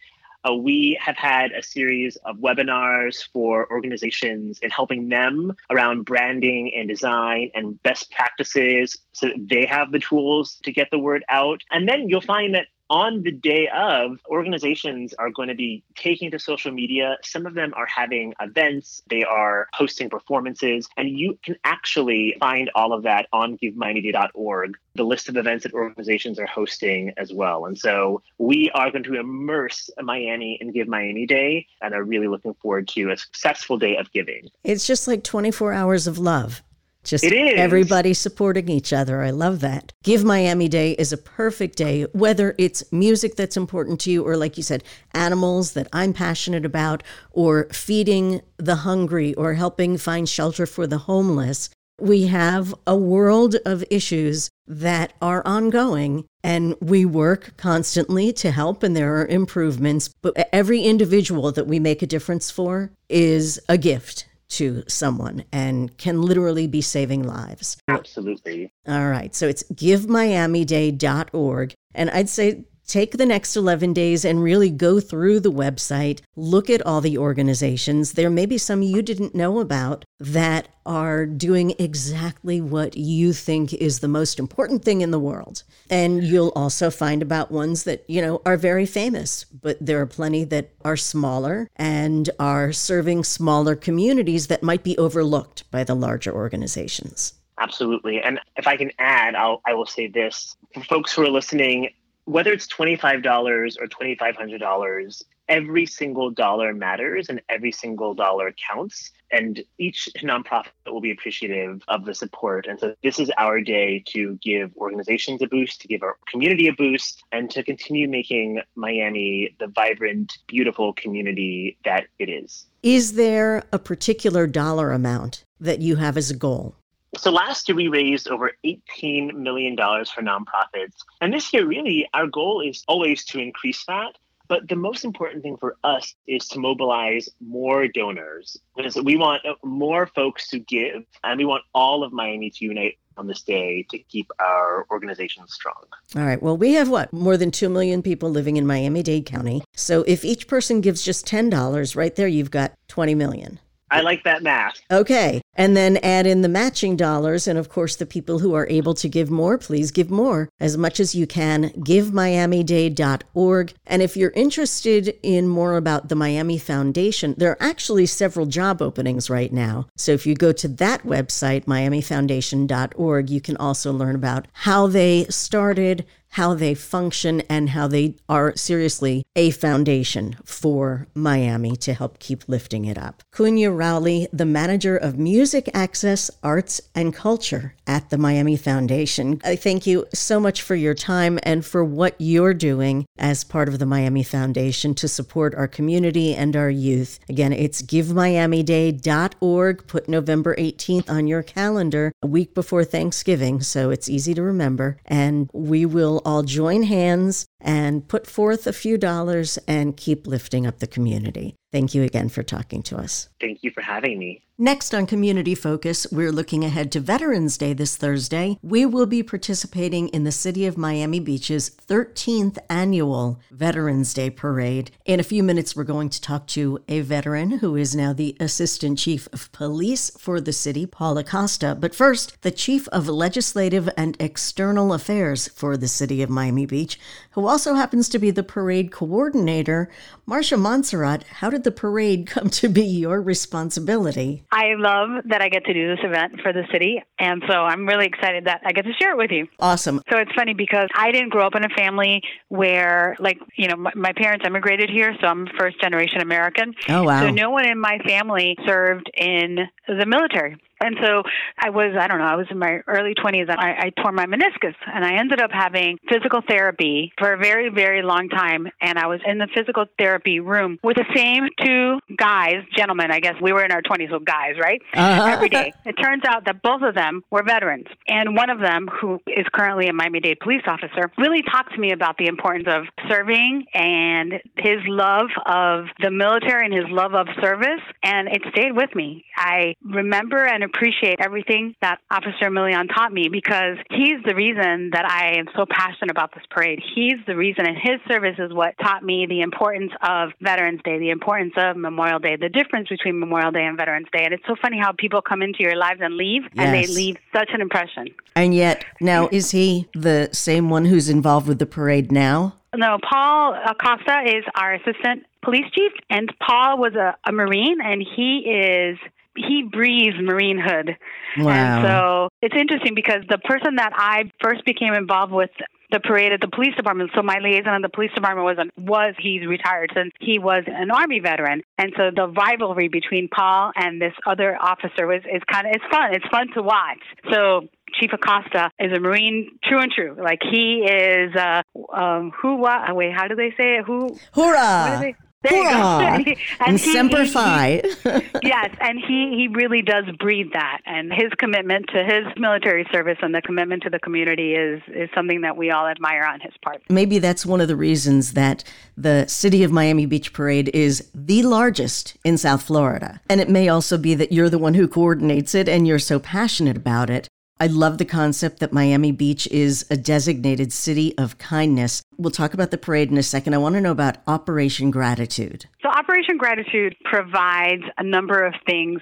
Uh, 0.48 0.54
we 0.54 0.96
have 1.00 1.16
had 1.16 1.50
a 1.50 1.62
series 1.62 2.14
of 2.24 2.36
webinars 2.36 3.28
for 3.32 3.68
organizations 3.72 4.60
and 4.62 4.70
helping 4.72 5.08
them 5.08 5.52
around 5.70 6.04
branding 6.04 6.72
and 6.76 6.88
design 6.88 7.50
and 7.54 7.82
best 7.82 8.12
practices 8.12 8.96
so 9.10 9.28
they 9.36 9.66
have 9.66 9.90
the 9.90 9.98
tools 9.98 10.60
to 10.62 10.70
get 10.70 10.88
the 10.92 10.98
word 11.00 11.24
out. 11.28 11.62
And 11.72 11.88
then 11.88 12.08
you'll 12.08 12.20
find 12.20 12.54
that 12.54 12.68
on 12.90 13.22
the 13.22 13.32
day 13.32 13.68
of, 13.74 14.18
organizations 14.28 15.14
are 15.14 15.30
going 15.30 15.48
to 15.48 15.54
be 15.54 15.82
taking 15.94 16.30
to 16.30 16.38
social 16.38 16.72
media. 16.72 17.16
Some 17.22 17.46
of 17.46 17.54
them 17.54 17.72
are 17.74 17.86
having 17.86 18.34
events, 18.40 19.02
they 19.08 19.24
are 19.24 19.68
hosting 19.72 20.10
performances, 20.10 20.88
and 20.96 21.08
you 21.08 21.38
can 21.42 21.56
actually 21.64 22.36
find 22.38 22.70
all 22.74 22.92
of 22.92 23.02
that 23.04 23.26
on 23.32 23.58
givemiamiday.org, 23.58 24.76
the 24.94 25.04
list 25.04 25.28
of 25.28 25.36
events 25.36 25.64
that 25.64 25.72
organizations 25.72 26.38
are 26.38 26.46
hosting 26.46 27.12
as 27.16 27.32
well. 27.32 27.66
And 27.66 27.78
so 27.78 28.22
we 28.38 28.70
are 28.74 28.90
going 28.90 29.04
to 29.04 29.14
immerse 29.14 29.90
Miami 30.00 30.58
in 30.60 30.72
Give 30.72 30.88
Miami 30.88 31.26
Day 31.26 31.66
and 31.80 31.94
are 31.94 32.04
really 32.04 32.28
looking 32.28 32.54
forward 32.54 32.88
to 32.88 33.10
a 33.10 33.16
successful 33.16 33.78
day 33.78 33.96
of 33.96 34.10
giving. 34.12 34.48
It's 34.64 34.86
just 34.86 35.08
like 35.08 35.24
24 35.24 35.72
hours 35.72 36.06
of 36.06 36.18
love. 36.18 36.62
Just 37.06 37.24
everybody 37.24 38.12
supporting 38.12 38.68
each 38.68 38.92
other. 38.92 39.22
I 39.22 39.30
love 39.30 39.60
that. 39.60 39.92
Give 40.02 40.24
Miami 40.24 40.68
Day 40.68 40.92
is 40.92 41.12
a 41.12 41.16
perfect 41.16 41.76
day, 41.76 42.02
whether 42.12 42.54
it's 42.58 42.90
music 42.92 43.36
that's 43.36 43.56
important 43.56 44.00
to 44.00 44.10
you, 44.10 44.26
or 44.26 44.36
like 44.36 44.56
you 44.56 44.62
said, 44.62 44.82
animals 45.14 45.72
that 45.72 45.88
I'm 45.92 46.12
passionate 46.12 46.64
about, 46.64 47.02
or 47.30 47.68
feeding 47.72 48.42
the 48.56 48.76
hungry, 48.76 49.34
or 49.34 49.54
helping 49.54 49.96
find 49.98 50.28
shelter 50.28 50.66
for 50.66 50.86
the 50.86 50.98
homeless. 50.98 51.70
We 51.98 52.26
have 52.26 52.74
a 52.86 52.96
world 52.96 53.56
of 53.64 53.84
issues 53.88 54.50
that 54.66 55.14
are 55.22 55.46
ongoing, 55.46 56.26
and 56.42 56.74
we 56.80 57.04
work 57.04 57.54
constantly 57.56 58.32
to 58.34 58.50
help, 58.50 58.82
and 58.82 58.94
there 58.94 59.16
are 59.16 59.26
improvements. 59.26 60.10
But 60.20 60.48
every 60.52 60.82
individual 60.82 61.52
that 61.52 61.66
we 61.66 61.78
make 61.78 62.02
a 62.02 62.06
difference 62.06 62.50
for 62.50 62.90
is 63.08 63.60
a 63.68 63.78
gift 63.78 64.26
to 64.48 64.82
someone 64.88 65.44
and 65.52 65.96
can 65.98 66.22
literally 66.22 66.66
be 66.66 66.80
saving 66.80 67.22
lives. 67.22 67.76
Absolutely. 67.88 68.72
All 68.86 69.08
right. 69.08 69.34
So 69.34 69.48
it's 69.48 69.62
givemiamiday.org. 69.64 71.74
And 71.94 72.10
I'd 72.10 72.28
say 72.28 72.64
take 72.86 73.12
the 73.12 73.26
next 73.26 73.56
11 73.56 73.92
days 73.92 74.24
and 74.24 74.42
really 74.42 74.70
go 74.70 75.00
through 75.00 75.40
the 75.40 75.52
website, 75.52 76.20
look 76.36 76.70
at 76.70 76.84
all 76.86 77.00
the 77.00 77.18
organizations. 77.18 78.12
There 78.12 78.30
may 78.30 78.46
be 78.46 78.58
some 78.58 78.82
you 78.82 79.02
didn't 79.02 79.34
know 79.34 79.60
about 79.60 80.04
that 80.18 80.68
are 80.84 81.26
doing 81.26 81.74
exactly 81.78 82.60
what 82.60 82.96
you 82.96 83.32
think 83.32 83.74
is 83.74 83.98
the 83.98 84.08
most 84.08 84.38
important 84.38 84.84
thing 84.84 85.00
in 85.00 85.10
the 85.10 85.18
world. 85.18 85.62
And 85.90 86.22
you'll 86.22 86.52
also 86.54 86.90
find 86.90 87.22
about 87.22 87.50
ones 87.50 87.84
that, 87.84 88.04
you 88.08 88.22
know, 88.22 88.40
are 88.46 88.56
very 88.56 88.86
famous, 88.86 89.44
but 89.44 89.76
there 89.80 90.00
are 90.00 90.06
plenty 90.06 90.44
that 90.44 90.70
are 90.84 90.96
smaller 90.96 91.68
and 91.76 92.30
are 92.38 92.72
serving 92.72 93.24
smaller 93.24 93.74
communities 93.74 94.46
that 94.46 94.62
might 94.62 94.84
be 94.84 94.96
overlooked 94.96 95.68
by 95.70 95.84
the 95.84 95.94
larger 95.94 96.32
organizations. 96.32 97.34
Absolutely. 97.58 98.20
And 98.20 98.38
if 98.56 98.66
I 98.66 98.76
can 98.76 98.90
add, 98.98 99.34
I'll, 99.34 99.62
I 99.66 99.74
will 99.74 99.86
say 99.86 100.08
this 100.08 100.56
for 100.74 100.82
folks 100.82 101.12
who 101.12 101.22
are 101.22 101.30
listening, 101.30 101.88
whether 102.26 102.52
it's 102.52 102.66
$25 102.66 103.78
or 103.80 103.86
$2,500, 103.86 105.22
every 105.48 105.86
single 105.86 106.30
dollar 106.30 106.74
matters 106.74 107.28
and 107.28 107.40
every 107.48 107.70
single 107.70 108.14
dollar 108.14 108.52
counts. 108.68 109.12
And 109.30 109.62
each 109.78 110.08
nonprofit 110.18 110.66
will 110.86 111.00
be 111.00 111.12
appreciative 111.12 111.82
of 111.88 112.04
the 112.04 112.14
support. 112.14 112.66
And 112.66 112.78
so 112.78 112.94
this 113.02 113.18
is 113.18 113.30
our 113.38 113.60
day 113.60 114.02
to 114.08 114.38
give 114.42 114.76
organizations 114.76 115.40
a 115.40 115.46
boost, 115.46 115.80
to 115.82 115.88
give 115.88 116.02
our 116.02 116.16
community 116.28 116.68
a 116.68 116.72
boost, 116.72 117.22
and 117.32 117.48
to 117.50 117.62
continue 117.62 118.08
making 118.08 118.60
Miami 118.74 119.54
the 119.58 119.68
vibrant, 119.68 120.36
beautiful 120.46 120.92
community 120.92 121.78
that 121.84 122.06
it 122.18 122.28
is. 122.28 122.66
Is 122.82 123.14
there 123.14 123.64
a 123.72 123.78
particular 123.78 124.46
dollar 124.46 124.92
amount 124.92 125.42
that 125.60 125.80
you 125.80 125.96
have 125.96 126.16
as 126.16 126.30
a 126.30 126.36
goal? 126.36 126.76
So 127.16 127.30
last 127.30 127.68
year 127.68 127.76
we 127.76 127.88
raised 127.88 128.28
over 128.28 128.52
$18 128.64 129.34
million 129.34 129.76
for 129.76 130.22
nonprofits. 130.22 130.96
And 131.20 131.32
this 131.32 131.52
year, 131.52 131.66
really, 131.66 132.08
our 132.14 132.26
goal 132.26 132.60
is 132.60 132.84
always 132.88 133.24
to 133.26 133.38
increase 133.38 133.84
that. 133.86 134.16
But 134.48 134.68
the 134.68 134.76
most 134.76 135.04
important 135.04 135.42
thing 135.42 135.56
for 135.56 135.76
us 135.82 136.14
is 136.26 136.46
to 136.48 136.60
mobilize 136.60 137.28
more 137.40 137.88
donors 137.88 138.56
because 138.76 138.94
we 138.96 139.16
want 139.16 139.42
more 139.64 140.06
folks 140.06 140.48
to 140.50 140.60
give 140.60 141.02
and 141.24 141.38
we 141.38 141.44
want 141.44 141.64
all 141.74 142.04
of 142.04 142.12
Miami 142.12 142.50
to 142.50 142.64
unite 142.64 142.98
on 143.16 143.26
this 143.26 143.42
day 143.42 143.84
to 143.90 143.98
keep 143.98 144.30
our 144.38 144.86
organization 144.90 145.48
strong. 145.48 145.82
All 146.14 146.22
right. 146.22 146.40
Well, 146.40 146.56
we 146.56 146.74
have 146.74 146.88
what? 146.88 147.12
More 147.12 147.36
than 147.36 147.50
2 147.50 147.68
million 147.68 148.02
people 148.02 148.30
living 148.30 148.56
in 148.56 148.66
Miami 148.66 149.02
Dade 149.02 149.26
County. 149.26 149.64
So 149.74 150.04
if 150.06 150.24
each 150.24 150.46
person 150.46 150.80
gives 150.80 151.02
just 151.02 151.26
$10, 151.26 151.96
right 151.96 152.14
there, 152.14 152.28
you've 152.28 152.50
got 152.50 152.74
20 152.88 153.14
million. 153.14 153.58
I 153.90 154.00
like 154.00 154.24
that 154.24 154.42
math. 154.42 154.80
Okay. 154.90 155.40
And 155.54 155.76
then 155.76 155.98
add 155.98 156.26
in 156.26 156.42
the 156.42 156.48
matching 156.48 156.96
dollars. 156.96 157.46
And 157.46 157.58
of 157.58 157.68
course, 157.68 157.96
the 157.96 158.06
people 158.06 158.40
who 158.40 158.54
are 158.54 158.66
able 158.68 158.94
to 158.94 159.08
give 159.08 159.30
more, 159.30 159.58
please 159.58 159.90
give 159.90 160.10
more 160.10 160.48
as 160.58 160.76
much 160.76 160.98
as 160.98 161.14
you 161.14 161.26
can. 161.26 161.70
GiveMiamiDay.org. 161.70 163.74
And 163.86 164.02
if 164.02 164.16
you're 164.16 164.30
interested 164.30 165.16
in 165.22 165.48
more 165.48 165.76
about 165.76 166.08
the 166.08 166.16
Miami 166.16 166.58
Foundation, 166.58 167.34
there 167.38 167.52
are 167.52 167.62
actually 167.62 168.06
several 168.06 168.46
job 168.46 168.82
openings 168.82 169.30
right 169.30 169.52
now. 169.52 169.86
So 169.96 170.12
if 170.12 170.26
you 170.26 170.34
go 170.34 170.52
to 170.52 170.68
that 170.68 171.04
website, 171.04 171.66
MiamiFoundation.org, 171.66 173.30
you 173.30 173.40
can 173.40 173.56
also 173.56 173.92
learn 173.92 174.16
about 174.16 174.48
how 174.52 174.88
they 174.88 175.26
started 175.26 176.04
how 176.36 176.52
they 176.52 176.74
function 176.74 177.40
and 177.48 177.70
how 177.70 177.88
they 177.88 178.14
are 178.28 178.54
seriously 178.56 179.24
a 179.34 179.50
foundation 179.50 180.36
for 180.44 181.06
Miami 181.14 181.74
to 181.74 181.94
help 181.94 182.18
keep 182.18 182.46
lifting 182.46 182.84
it 182.84 182.98
up. 182.98 183.22
Kunya 183.34 183.74
Rowley, 183.74 184.28
the 184.34 184.44
manager 184.44 184.98
of 184.98 185.18
Music 185.18 185.70
Access, 185.72 186.30
Arts, 186.42 186.78
and 186.94 187.14
Culture 187.14 187.74
at 187.86 188.10
the 188.10 188.18
Miami 188.18 188.56
Foundation. 188.56 189.40
I 189.44 189.56
thank 189.56 189.86
you 189.86 190.04
so 190.12 190.38
much 190.38 190.60
for 190.60 190.74
your 190.74 190.92
time 190.92 191.38
and 191.42 191.64
for 191.64 191.82
what 191.82 192.14
you're 192.18 192.52
doing 192.52 193.06
as 193.18 193.42
part 193.42 193.68
of 193.68 193.78
the 193.78 193.86
Miami 193.86 194.22
Foundation 194.22 194.94
to 194.96 195.08
support 195.08 195.54
our 195.54 195.68
community 195.68 196.34
and 196.34 196.54
our 196.54 196.68
youth. 196.68 197.18
Again, 197.30 197.54
it's 197.54 197.80
givemiamiday.org. 197.80 199.86
Put 199.86 200.06
November 200.06 200.54
18th 200.56 201.08
on 201.08 201.26
your 201.26 201.42
calendar, 201.42 202.12
a 202.20 202.26
week 202.26 202.54
before 202.54 202.84
Thanksgiving, 202.84 203.62
so 203.62 203.88
it's 203.88 204.10
easy 204.10 204.34
to 204.34 204.42
remember. 204.42 204.98
And 205.06 205.48
we 205.54 205.86
will 205.86 206.20
all 206.26 206.42
join 206.42 206.82
hands 206.82 207.46
and 207.66 208.06
put 208.06 208.26
forth 208.26 208.66
a 208.66 208.72
few 208.72 208.96
dollars 208.96 209.58
and 209.68 209.96
keep 209.96 210.26
lifting 210.26 210.66
up 210.66 210.78
the 210.78 210.86
community. 210.86 211.56
Thank 211.72 211.94
you 211.94 212.04
again 212.04 212.30
for 212.30 212.42
talking 212.42 212.82
to 212.84 212.96
us. 212.96 213.28
Thank 213.40 213.62
you 213.62 213.70
for 213.70 213.82
having 213.82 214.18
me. 214.18 214.40
Next 214.58 214.94
on 214.94 215.04
Community 215.04 215.54
Focus, 215.54 216.06
we're 216.10 216.32
looking 216.32 216.64
ahead 216.64 216.90
to 216.92 217.00
Veterans 217.00 217.58
Day 217.58 217.74
this 217.74 217.94
Thursday. 217.94 218.58
We 218.62 218.86
will 218.86 219.04
be 219.04 219.22
participating 219.22 220.08
in 220.08 220.24
the 220.24 220.32
City 220.32 220.64
of 220.64 220.78
Miami 220.78 221.20
Beach's 221.20 221.68
13th 221.68 222.56
annual 222.70 223.38
Veterans 223.50 224.14
Day 224.14 224.30
Parade. 224.30 224.92
In 225.04 225.20
a 225.20 225.24
few 225.24 225.42
minutes, 225.42 225.76
we're 225.76 225.84
going 225.84 226.08
to 226.08 226.20
talk 226.22 226.46
to 226.46 226.82
a 226.88 227.00
veteran 227.02 227.58
who 227.58 227.76
is 227.76 227.94
now 227.94 228.14
the 228.14 228.34
Assistant 228.40 228.98
Chief 228.98 229.28
of 229.30 229.52
Police 229.52 230.10
for 230.18 230.40
the 230.40 230.54
city, 230.54 230.86
Paul 230.86 231.18
Acosta. 231.18 231.76
But 231.78 231.94
first, 231.94 232.40
the 232.40 232.50
Chief 232.50 232.88
of 232.88 233.10
Legislative 233.10 233.90
and 233.94 234.16
External 234.18 234.94
Affairs 234.94 235.48
for 235.48 235.76
the 235.76 235.88
City 235.88 236.22
of 236.22 236.30
Miami 236.30 236.64
Beach, 236.64 236.98
who 237.32 237.46
also 237.56 237.72
happens 237.72 238.10
to 238.10 238.18
be 238.18 238.30
the 238.30 238.42
parade 238.42 238.92
coordinator, 238.92 239.88
Marcia 240.26 240.56
Monserrat. 240.56 241.22
How 241.22 241.48
did 241.48 241.64
the 241.64 241.70
parade 241.70 242.26
come 242.34 242.50
to 242.50 242.68
be 242.68 242.84
your 242.84 243.22
responsibility? 243.22 244.44
I 244.52 244.74
love 244.76 245.24
that 245.24 245.40
I 245.40 245.48
get 245.48 245.64
to 245.64 245.72
do 245.72 245.88
this 245.88 246.04
event 246.04 246.42
for 246.42 246.52
the 246.52 246.64
city. 246.70 247.02
And 247.18 247.42
so 247.48 247.54
I'm 247.54 247.86
really 247.86 248.04
excited 248.04 248.44
that 248.44 248.60
I 248.66 248.72
get 248.72 248.84
to 248.84 248.92
share 249.00 249.12
it 249.12 249.16
with 249.16 249.30
you. 249.30 249.48
Awesome. 249.58 250.02
So 250.10 250.18
it's 250.18 250.32
funny 250.36 250.52
because 250.52 250.88
I 250.94 251.10
didn't 251.12 251.30
grow 251.30 251.46
up 251.46 251.54
in 251.54 251.64
a 251.64 251.70
family 251.70 252.20
where, 252.48 253.16
like, 253.20 253.38
you 253.56 253.68
know, 253.68 253.76
my, 253.76 253.92
my 253.94 254.12
parents 254.12 254.44
immigrated 254.46 254.90
here. 254.90 255.16
So 255.22 255.26
I'm 255.26 255.48
first 255.58 255.80
generation 255.80 256.20
American. 256.20 256.74
Oh, 256.90 257.04
wow. 257.04 257.22
So 257.22 257.30
no 257.30 257.48
one 257.48 257.66
in 257.66 257.80
my 257.80 258.00
family 258.06 258.58
served 258.66 259.10
in 259.16 259.60
the 259.88 260.04
military. 260.04 260.58
And 260.80 260.96
so 261.02 261.22
I 261.58 261.70
was, 261.70 261.96
I 261.98 262.06
don't 262.06 262.18
know, 262.18 262.24
I 262.24 262.36
was 262.36 262.46
in 262.50 262.58
my 262.58 262.80
early 262.86 263.14
20s 263.14 263.48
and 263.48 263.58
I, 263.58 263.86
I 263.86 264.02
tore 264.02 264.12
my 264.12 264.26
meniscus 264.26 264.74
and 264.86 265.04
I 265.04 265.18
ended 265.18 265.40
up 265.40 265.50
having 265.52 265.98
physical 266.08 266.40
therapy 266.46 267.12
for 267.18 267.32
a 267.32 267.38
very, 267.38 267.70
very 267.70 268.02
long 268.02 268.28
time. 268.28 268.68
And 268.80 268.98
I 268.98 269.06
was 269.06 269.20
in 269.24 269.38
the 269.38 269.48
physical 269.54 269.86
therapy 269.98 270.40
room 270.40 270.78
with 270.82 270.96
the 270.96 271.06
same 271.14 271.48
two 271.64 271.98
guys, 272.16 272.56
gentlemen, 272.76 273.10
I 273.10 273.20
guess 273.20 273.34
we 273.40 273.52
were 273.52 273.64
in 273.64 273.72
our 273.72 273.82
20s 273.82 274.12
with 274.12 274.24
guys, 274.24 274.54
right? 274.60 274.80
Uh-huh. 274.94 275.30
Every 275.32 275.48
day. 275.48 275.72
It 275.86 275.94
turns 276.02 276.22
out 276.26 276.46
that 276.46 276.62
both 276.62 276.82
of 276.82 276.94
them 276.94 277.22
were 277.30 277.42
veterans. 277.44 277.86
And 278.08 278.34
one 278.34 278.50
of 278.50 278.58
them, 278.58 278.88
who 278.88 279.20
is 279.26 279.46
currently 279.52 279.86
a 279.86 279.92
Miami 279.92 280.20
Dade 280.20 280.40
police 280.40 280.62
officer, 280.66 281.12
really 281.16 281.42
talked 281.42 281.74
to 281.74 281.80
me 281.80 281.92
about 281.92 282.18
the 282.18 282.26
importance 282.26 282.66
of 282.68 282.84
serving 283.08 283.66
and 283.72 284.34
his 284.56 284.78
love 284.86 285.28
of 285.46 285.86
the 286.02 286.10
military 286.10 286.66
and 286.66 286.74
his 286.74 286.86
love 286.90 287.14
of 287.14 287.28
service. 287.40 287.80
And 288.02 288.28
it 288.28 288.42
stayed 288.50 288.72
with 288.74 288.94
me. 288.94 289.24
I 289.36 289.74
remember 289.84 290.44
and 290.44 290.64
appreciate 290.66 291.20
everything 291.20 291.74
that 291.80 291.98
Officer 292.10 292.50
Milian 292.50 292.92
taught 292.94 293.12
me 293.12 293.28
because 293.28 293.78
he's 293.90 294.22
the 294.24 294.34
reason 294.34 294.90
that 294.92 295.04
I 295.08 295.38
am 295.38 295.46
so 295.56 295.64
passionate 295.68 296.10
about 296.10 296.34
this 296.34 296.44
parade. 296.50 296.80
He's 296.94 297.16
the 297.26 297.36
reason, 297.36 297.66
and 297.66 297.76
his 297.76 298.00
service 298.08 298.36
is 298.38 298.52
what 298.52 298.74
taught 298.82 299.02
me 299.02 299.26
the 299.26 299.40
importance 299.40 299.92
of 300.02 300.30
Veterans 300.40 300.80
Day, 300.84 300.98
the 300.98 301.10
importance 301.10 301.54
of 301.56 301.76
Memorial 301.76 302.18
Day, 302.18 302.36
the 302.36 302.48
difference 302.48 302.88
between 302.88 303.18
Memorial 303.18 303.50
Day 303.50 303.64
and 303.64 303.76
Veterans 303.76 304.08
Day. 304.12 304.24
And 304.24 304.34
it's 304.34 304.46
so 304.46 304.56
funny 304.60 304.78
how 304.78 304.92
people 304.92 305.22
come 305.22 305.42
into 305.42 305.60
your 305.60 305.76
lives 305.76 306.00
and 306.02 306.16
leave, 306.16 306.42
and 306.56 306.74
they 306.74 306.86
leave 306.86 307.16
such 307.34 307.50
an 307.52 307.60
impression. 307.60 308.08
And 308.34 308.54
yet, 308.54 308.84
now, 309.00 309.28
is 309.32 309.50
he 309.50 309.88
the 309.94 310.28
same 310.32 310.68
one 310.68 310.84
who's 310.84 311.08
involved 311.08 311.48
with 311.48 311.58
the 311.58 311.66
parade 311.66 312.12
now? 312.12 312.54
No, 312.74 312.98
Paul 313.08 313.54
Acosta 313.66 314.22
is 314.26 314.44
our 314.54 314.74
assistant 314.74 315.24
police 315.42 315.64
chief, 315.72 315.92
and 316.10 316.32
Paul 316.46 316.78
was 316.78 316.94
a, 316.94 317.16
a 317.26 317.32
Marine, 317.32 317.78
and 317.80 318.04
he 318.16 318.38
is 318.40 318.98
he 319.36 319.62
breathes 319.70 320.16
Marinehood. 320.20 320.96
Wow. 321.38 321.50
And 321.50 321.86
so 321.86 322.28
it's 322.42 322.54
interesting 322.58 322.94
because 322.94 323.22
the 323.28 323.38
person 323.38 323.76
that 323.76 323.92
I 323.94 324.30
first 324.42 324.64
became 324.64 324.94
involved 324.94 325.32
with 325.32 325.50
the 325.92 326.00
parade 326.00 326.32
at 326.32 326.40
the 326.40 326.48
police 326.48 326.74
department. 326.74 327.10
So 327.14 327.22
my 327.22 327.38
liaison 327.38 327.74
at 327.74 327.82
the 327.82 327.88
police 327.88 328.10
department 328.14 328.44
was 328.44 328.66
was 328.78 329.14
he's 329.18 329.46
retired 329.46 329.92
since 329.94 330.10
he 330.20 330.38
was 330.38 330.64
an 330.66 330.90
army 330.90 331.20
veteran, 331.20 331.62
and 331.78 331.92
so 331.96 332.10
the 332.14 332.28
rivalry 332.28 332.88
between 332.88 333.28
Paul 333.28 333.72
and 333.76 334.00
this 334.00 334.12
other 334.26 334.56
officer 334.60 335.06
was 335.06 335.22
is 335.32 335.42
kind 335.50 335.66
of 335.66 335.72
it's 335.74 335.84
fun. 335.90 336.14
It's 336.14 336.26
fun 336.28 336.48
to 336.54 336.62
watch. 336.62 337.02
So 337.30 337.68
Chief 338.00 338.10
Acosta 338.12 338.70
is 338.78 338.92
a 338.92 339.00
Marine, 339.00 339.58
true 339.62 339.80
and 339.80 339.92
true. 339.92 340.16
Like 340.20 340.40
he 340.42 340.86
is, 340.88 341.34
uh, 341.34 341.62
um, 341.94 342.32
who? 342.42 342.56
What? 342.56 342.94
Wait, 342.94 343.12
how 343.14 343.28
do 343.28 343.36
they 343.36 343.50
say 343.56 343.78
it? 343.78 343.84
Who? 343.86 344.08
What 344.08 344.20
Hoorah! 344.32 345.14
There 345.42 345.54
you 345.54 345.70
go. 345.70 346.40
And 346.66 346.78
he- 346.78 346.92
Semper 346.92 347.22
he- 347.22 347.30
Fi. 347.30 347.82
yes, 348.42 348.74
and 348.80 348.98
he 348.98 349.34
he 349.36 349.48
really 349.52 349.82
does 349.82 350.04
breathe 350.18 350.52
that, 350.52 350.80
and 350.86 351.12
his 351.12 351.32
commitment 351.38 351.86
to 351.92 352.02
his 352.04 352.24
military 352.36 352.86
service 352.92 353.18
and 353.22 353.34
the 353.34 353.42
commitment 353.42 353.82
to 353.84 353.90
the 353.90 353.98
community 354.00 354.54
is 354.54 354.82
is 354.88 355.08
something 355.14 355.42
that 355.42 355.56
we 355.56 355.70
all 355.70 355.86
admire 355.86 356.24
on 356.24 356.40
his 356.40 356.52
part. 356.62 356.82
Maybe 356.88 357.18
that's 357.18 357.44
one 357.46 357.60
of 357.60 357.68
the 357.68 357.76
reasons 357.76 358.32
that 358.32 358.64
the 358.96 359.26
City 359.28 359.62
of 359.62 359.70
Miami 359.70 360.06
Beach 360.06 360.32
Parade 360.32 360.70
is 360.74 361.08
the 361.14 361.42
largest 361.42 362.16
in 362.24 362.38
South 362.38 362.62
Florida. 362.62 363.20
And 363.28 363.40
it 363.40 363.48
may 363.50 363.68
also 363.68 363.98
be 363.98 364.14
that 364.14 364.32
you're 364.32 364.50
the 364.50 364.58
one 364.58 364.74
who 364.74 364.88
coordinates 364.88 365.54
it 365.54 365.68
and 365.68 365.86
you're 365.86 365.98
so 365.98 366.18
passionate 366.18 366.76
about 366.76 367.10
it. 367.10 367.28
I 367.58 367.68
love 367.68 367.96
the 367.96 368.04
concept 368.04 368.60
that 368.60 368.72
Miami 368.72 369.12
Beach 369.12 369.46
is 369.46 369.86
a 369.90 369.96
designated 369.96 370.74
city 370.74 371.16
of 371.16 371.38
kindness. 371.38 372.02
We'll 372.18 372.30
talk 372.30 372.52
about 372.52 372.70
the 372.70 372.76
parade 372.76 373.10
in 373.10 373.16
a 373.16 373.22
second. 373.22 373.54
I 373.54 373.58
want 373.58 373.76
to 373.76 373.80
know 373.80 373.92
about 373.92 374.18
Operation 374.26 374.90
Gratitude. 374.90 375.64
So 375.82 375.88
Operation 375.88 376.36
Gratitude 376.36 376.96
provides 377.04 377.84
a 377.96 378.04
number 378.04 378.44
of 378.44 378.52
things 378.66 379.00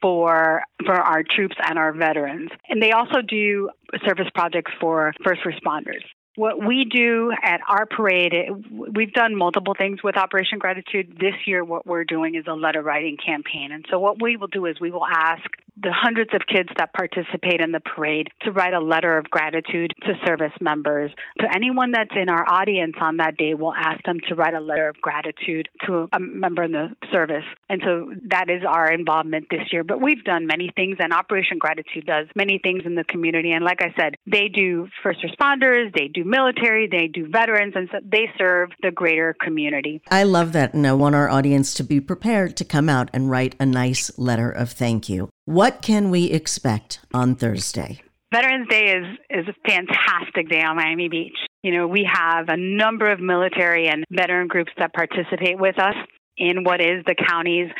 for 0.00 0.62
for 0.84 0.94
our 0.94 1.22
troops 1.22 1.54
and 1.68 1.78
our 1.78 1.92
veterans. 1.92 2.50
And 2.68 2.82
they 2.82 2.90
also 2.90 3.22
do 3.22 3.70
service 4.04 4.28
projects 4.34 4.72
for 4.80 5.12
first 5.22 5.42
responders. 5.42 6.02
What 6.36 6.66
we 6.66 6.84
do 6.84 7.32
at 7.44 7.60
our 7.68 7.86
parade, 7.86 8.34
we've 8.72 9.12
done 9.12 9.36
multiple 9.36 9.74
things 9.78 10.02
with 10.02 10.16
Operation 10.16 10.58
Gratitude. 10.58 11.16
This 11.20 11.34
year, 11.46 11.64
what 11.64 11.86
we're 11.86 12.04
doing 12.04 12.34
is 12.34 12.44
a 12.48 12.54
letter 12.54 12.82
writing 12.82 13.16
campaign. 13.24 13.70
And 13.70 13.86
so, 13.88 14.00
what 14.00 14.20
we 14.20 14.36
will 14.36 14.48
do 14.48 14.66
is 14.66 14.80
we 14.80 14.90
will 14.90 15.06
ask 15.06 15.44
the 15.76 15.92
hundreds 15.92 16.30
of 16.34 16.42
kids 16.46 16.68
that 16.76 16.92
participate 16.92 17.60
in 17.60 17.72
the 17.72 17.80
parade 17.80 18.28
to 18.42 18.52
write 18.52 18.74
a 18.74 18.80
letter 18.80 19.18
of 19.18 19.28
gratitude 19.30 19.92
to 20.02 20.14
service 20.26 20.52
members. 20.60 21.10
To 21.40 21.46
anyone 21.54 21.90
that's 21.92 22.14
in 22.14 22.28
our 22.28 22.44
audience 22.48 22.94
on 23.00 23.16
that 23.18 23.36
day, 23.36 23.54
we'll 23.54 23.74
ask 23.74 24.02
them 24.04 24.18
to 24.28 24.34
write 24.34 24.54
a 24.54 24.60
letter 24.60 24.88
of 24.88 25.00
gratitude 25.00 25.68
to 25.86 26.08
a 26.12 26.20
member 26.20 26.62
in 26.62 26.72
the 26.72 26.88
service. 27.12 27.44
And 27.68 27.82
so 27.84 28.12
that 28.30 28.50
is 28.50 28.62
our 28.66 28.90
involvement 28.92 29.46
this 29.50 29.72
year. 29.72 29.84
But 29.84 30.00
we've 30.00 30.22
done 30.24 30.46
many 30.46 30.70
things, 30.74 30.96
and 31.00 31.12
Operation 31.12 31.58
Gratitude 31.58 32.06
does 32.06 32.26
many 32.34 32.58
things 32.62 32.82
in 32.84 32.94
the 32.94 33.04
community. 33.04 33.52
And 33.52 33.64
like 33.64 33.80
I 33.80 33.92
said, 33.98 34.16
they 34.26 34.48
do 34.48 34.88
first 35.02 35.20
responders, 35.24 35.94
they 35.94 36.08
do 36.08 36.24
military, 36.24 36.88
they 36.88 37.08
do 37.08 37.28
veterans, 37.28 37.74
and 37.76 37.88
so 37.90 37.98
they 38.04 38.30
serve 38.38 38.70
the 38.82 38.90
greater 38.90 39.34
community. 39.40 40.02
I 40.10 40.22
love 40.22 40.52
that, 40.52 40.74
and 40.74 40.86
I 40.86 40.92
want 40.92 41.14
our 41.14 41.28
audience 41.28 41.74
to 41.74 41.84
be 41.84 42.00
prepared 42.00 42.56
to 42.58 42.64
come 42.64 42.88
out 42.88 43.10
and 43.12 43.30
write 43.30 43.56
a 43.58 43.66
nice 43.66 44.16
letter 44.18 44.50
of 44.50 44.70
thank 44.70 45.08
you. 45.08 45.30
What 45.46 45.82
can 45.82 46.10
we 46.10 46.30
expect 46.30 47.00
on 47.12 47.34
Thursday? 47.34 48.00
Veterans 48.32 48.66
Day 48.68 48.96
is 48.96 49.18
is 49.28 49.46
a 49.46 49.68
fantastic 49.68 50.48
day 50.48 50.62
on 50.62 50.76
Miami 50.76 51.08
Beach. 51.08 51.36
You 51.62 51.76
know, 51.76 51.86
we 51.86 52.08
have 52.10 52.48
a 52.48 52.56
number 52.56 53.12
of 53.12 53.20
military 53.20 53.88
and 53.88 54.04
veteran 54.10 54.48
groups 54.48 54.72
that 54.78 54.94
participate 54.94 55.58
with 55.58 55.78
us 55.78 55.94
in 56.38 56.64
what 56.64 56.80
is 56.80 57.04
the 57.06 57.14
county's 57.14 57.70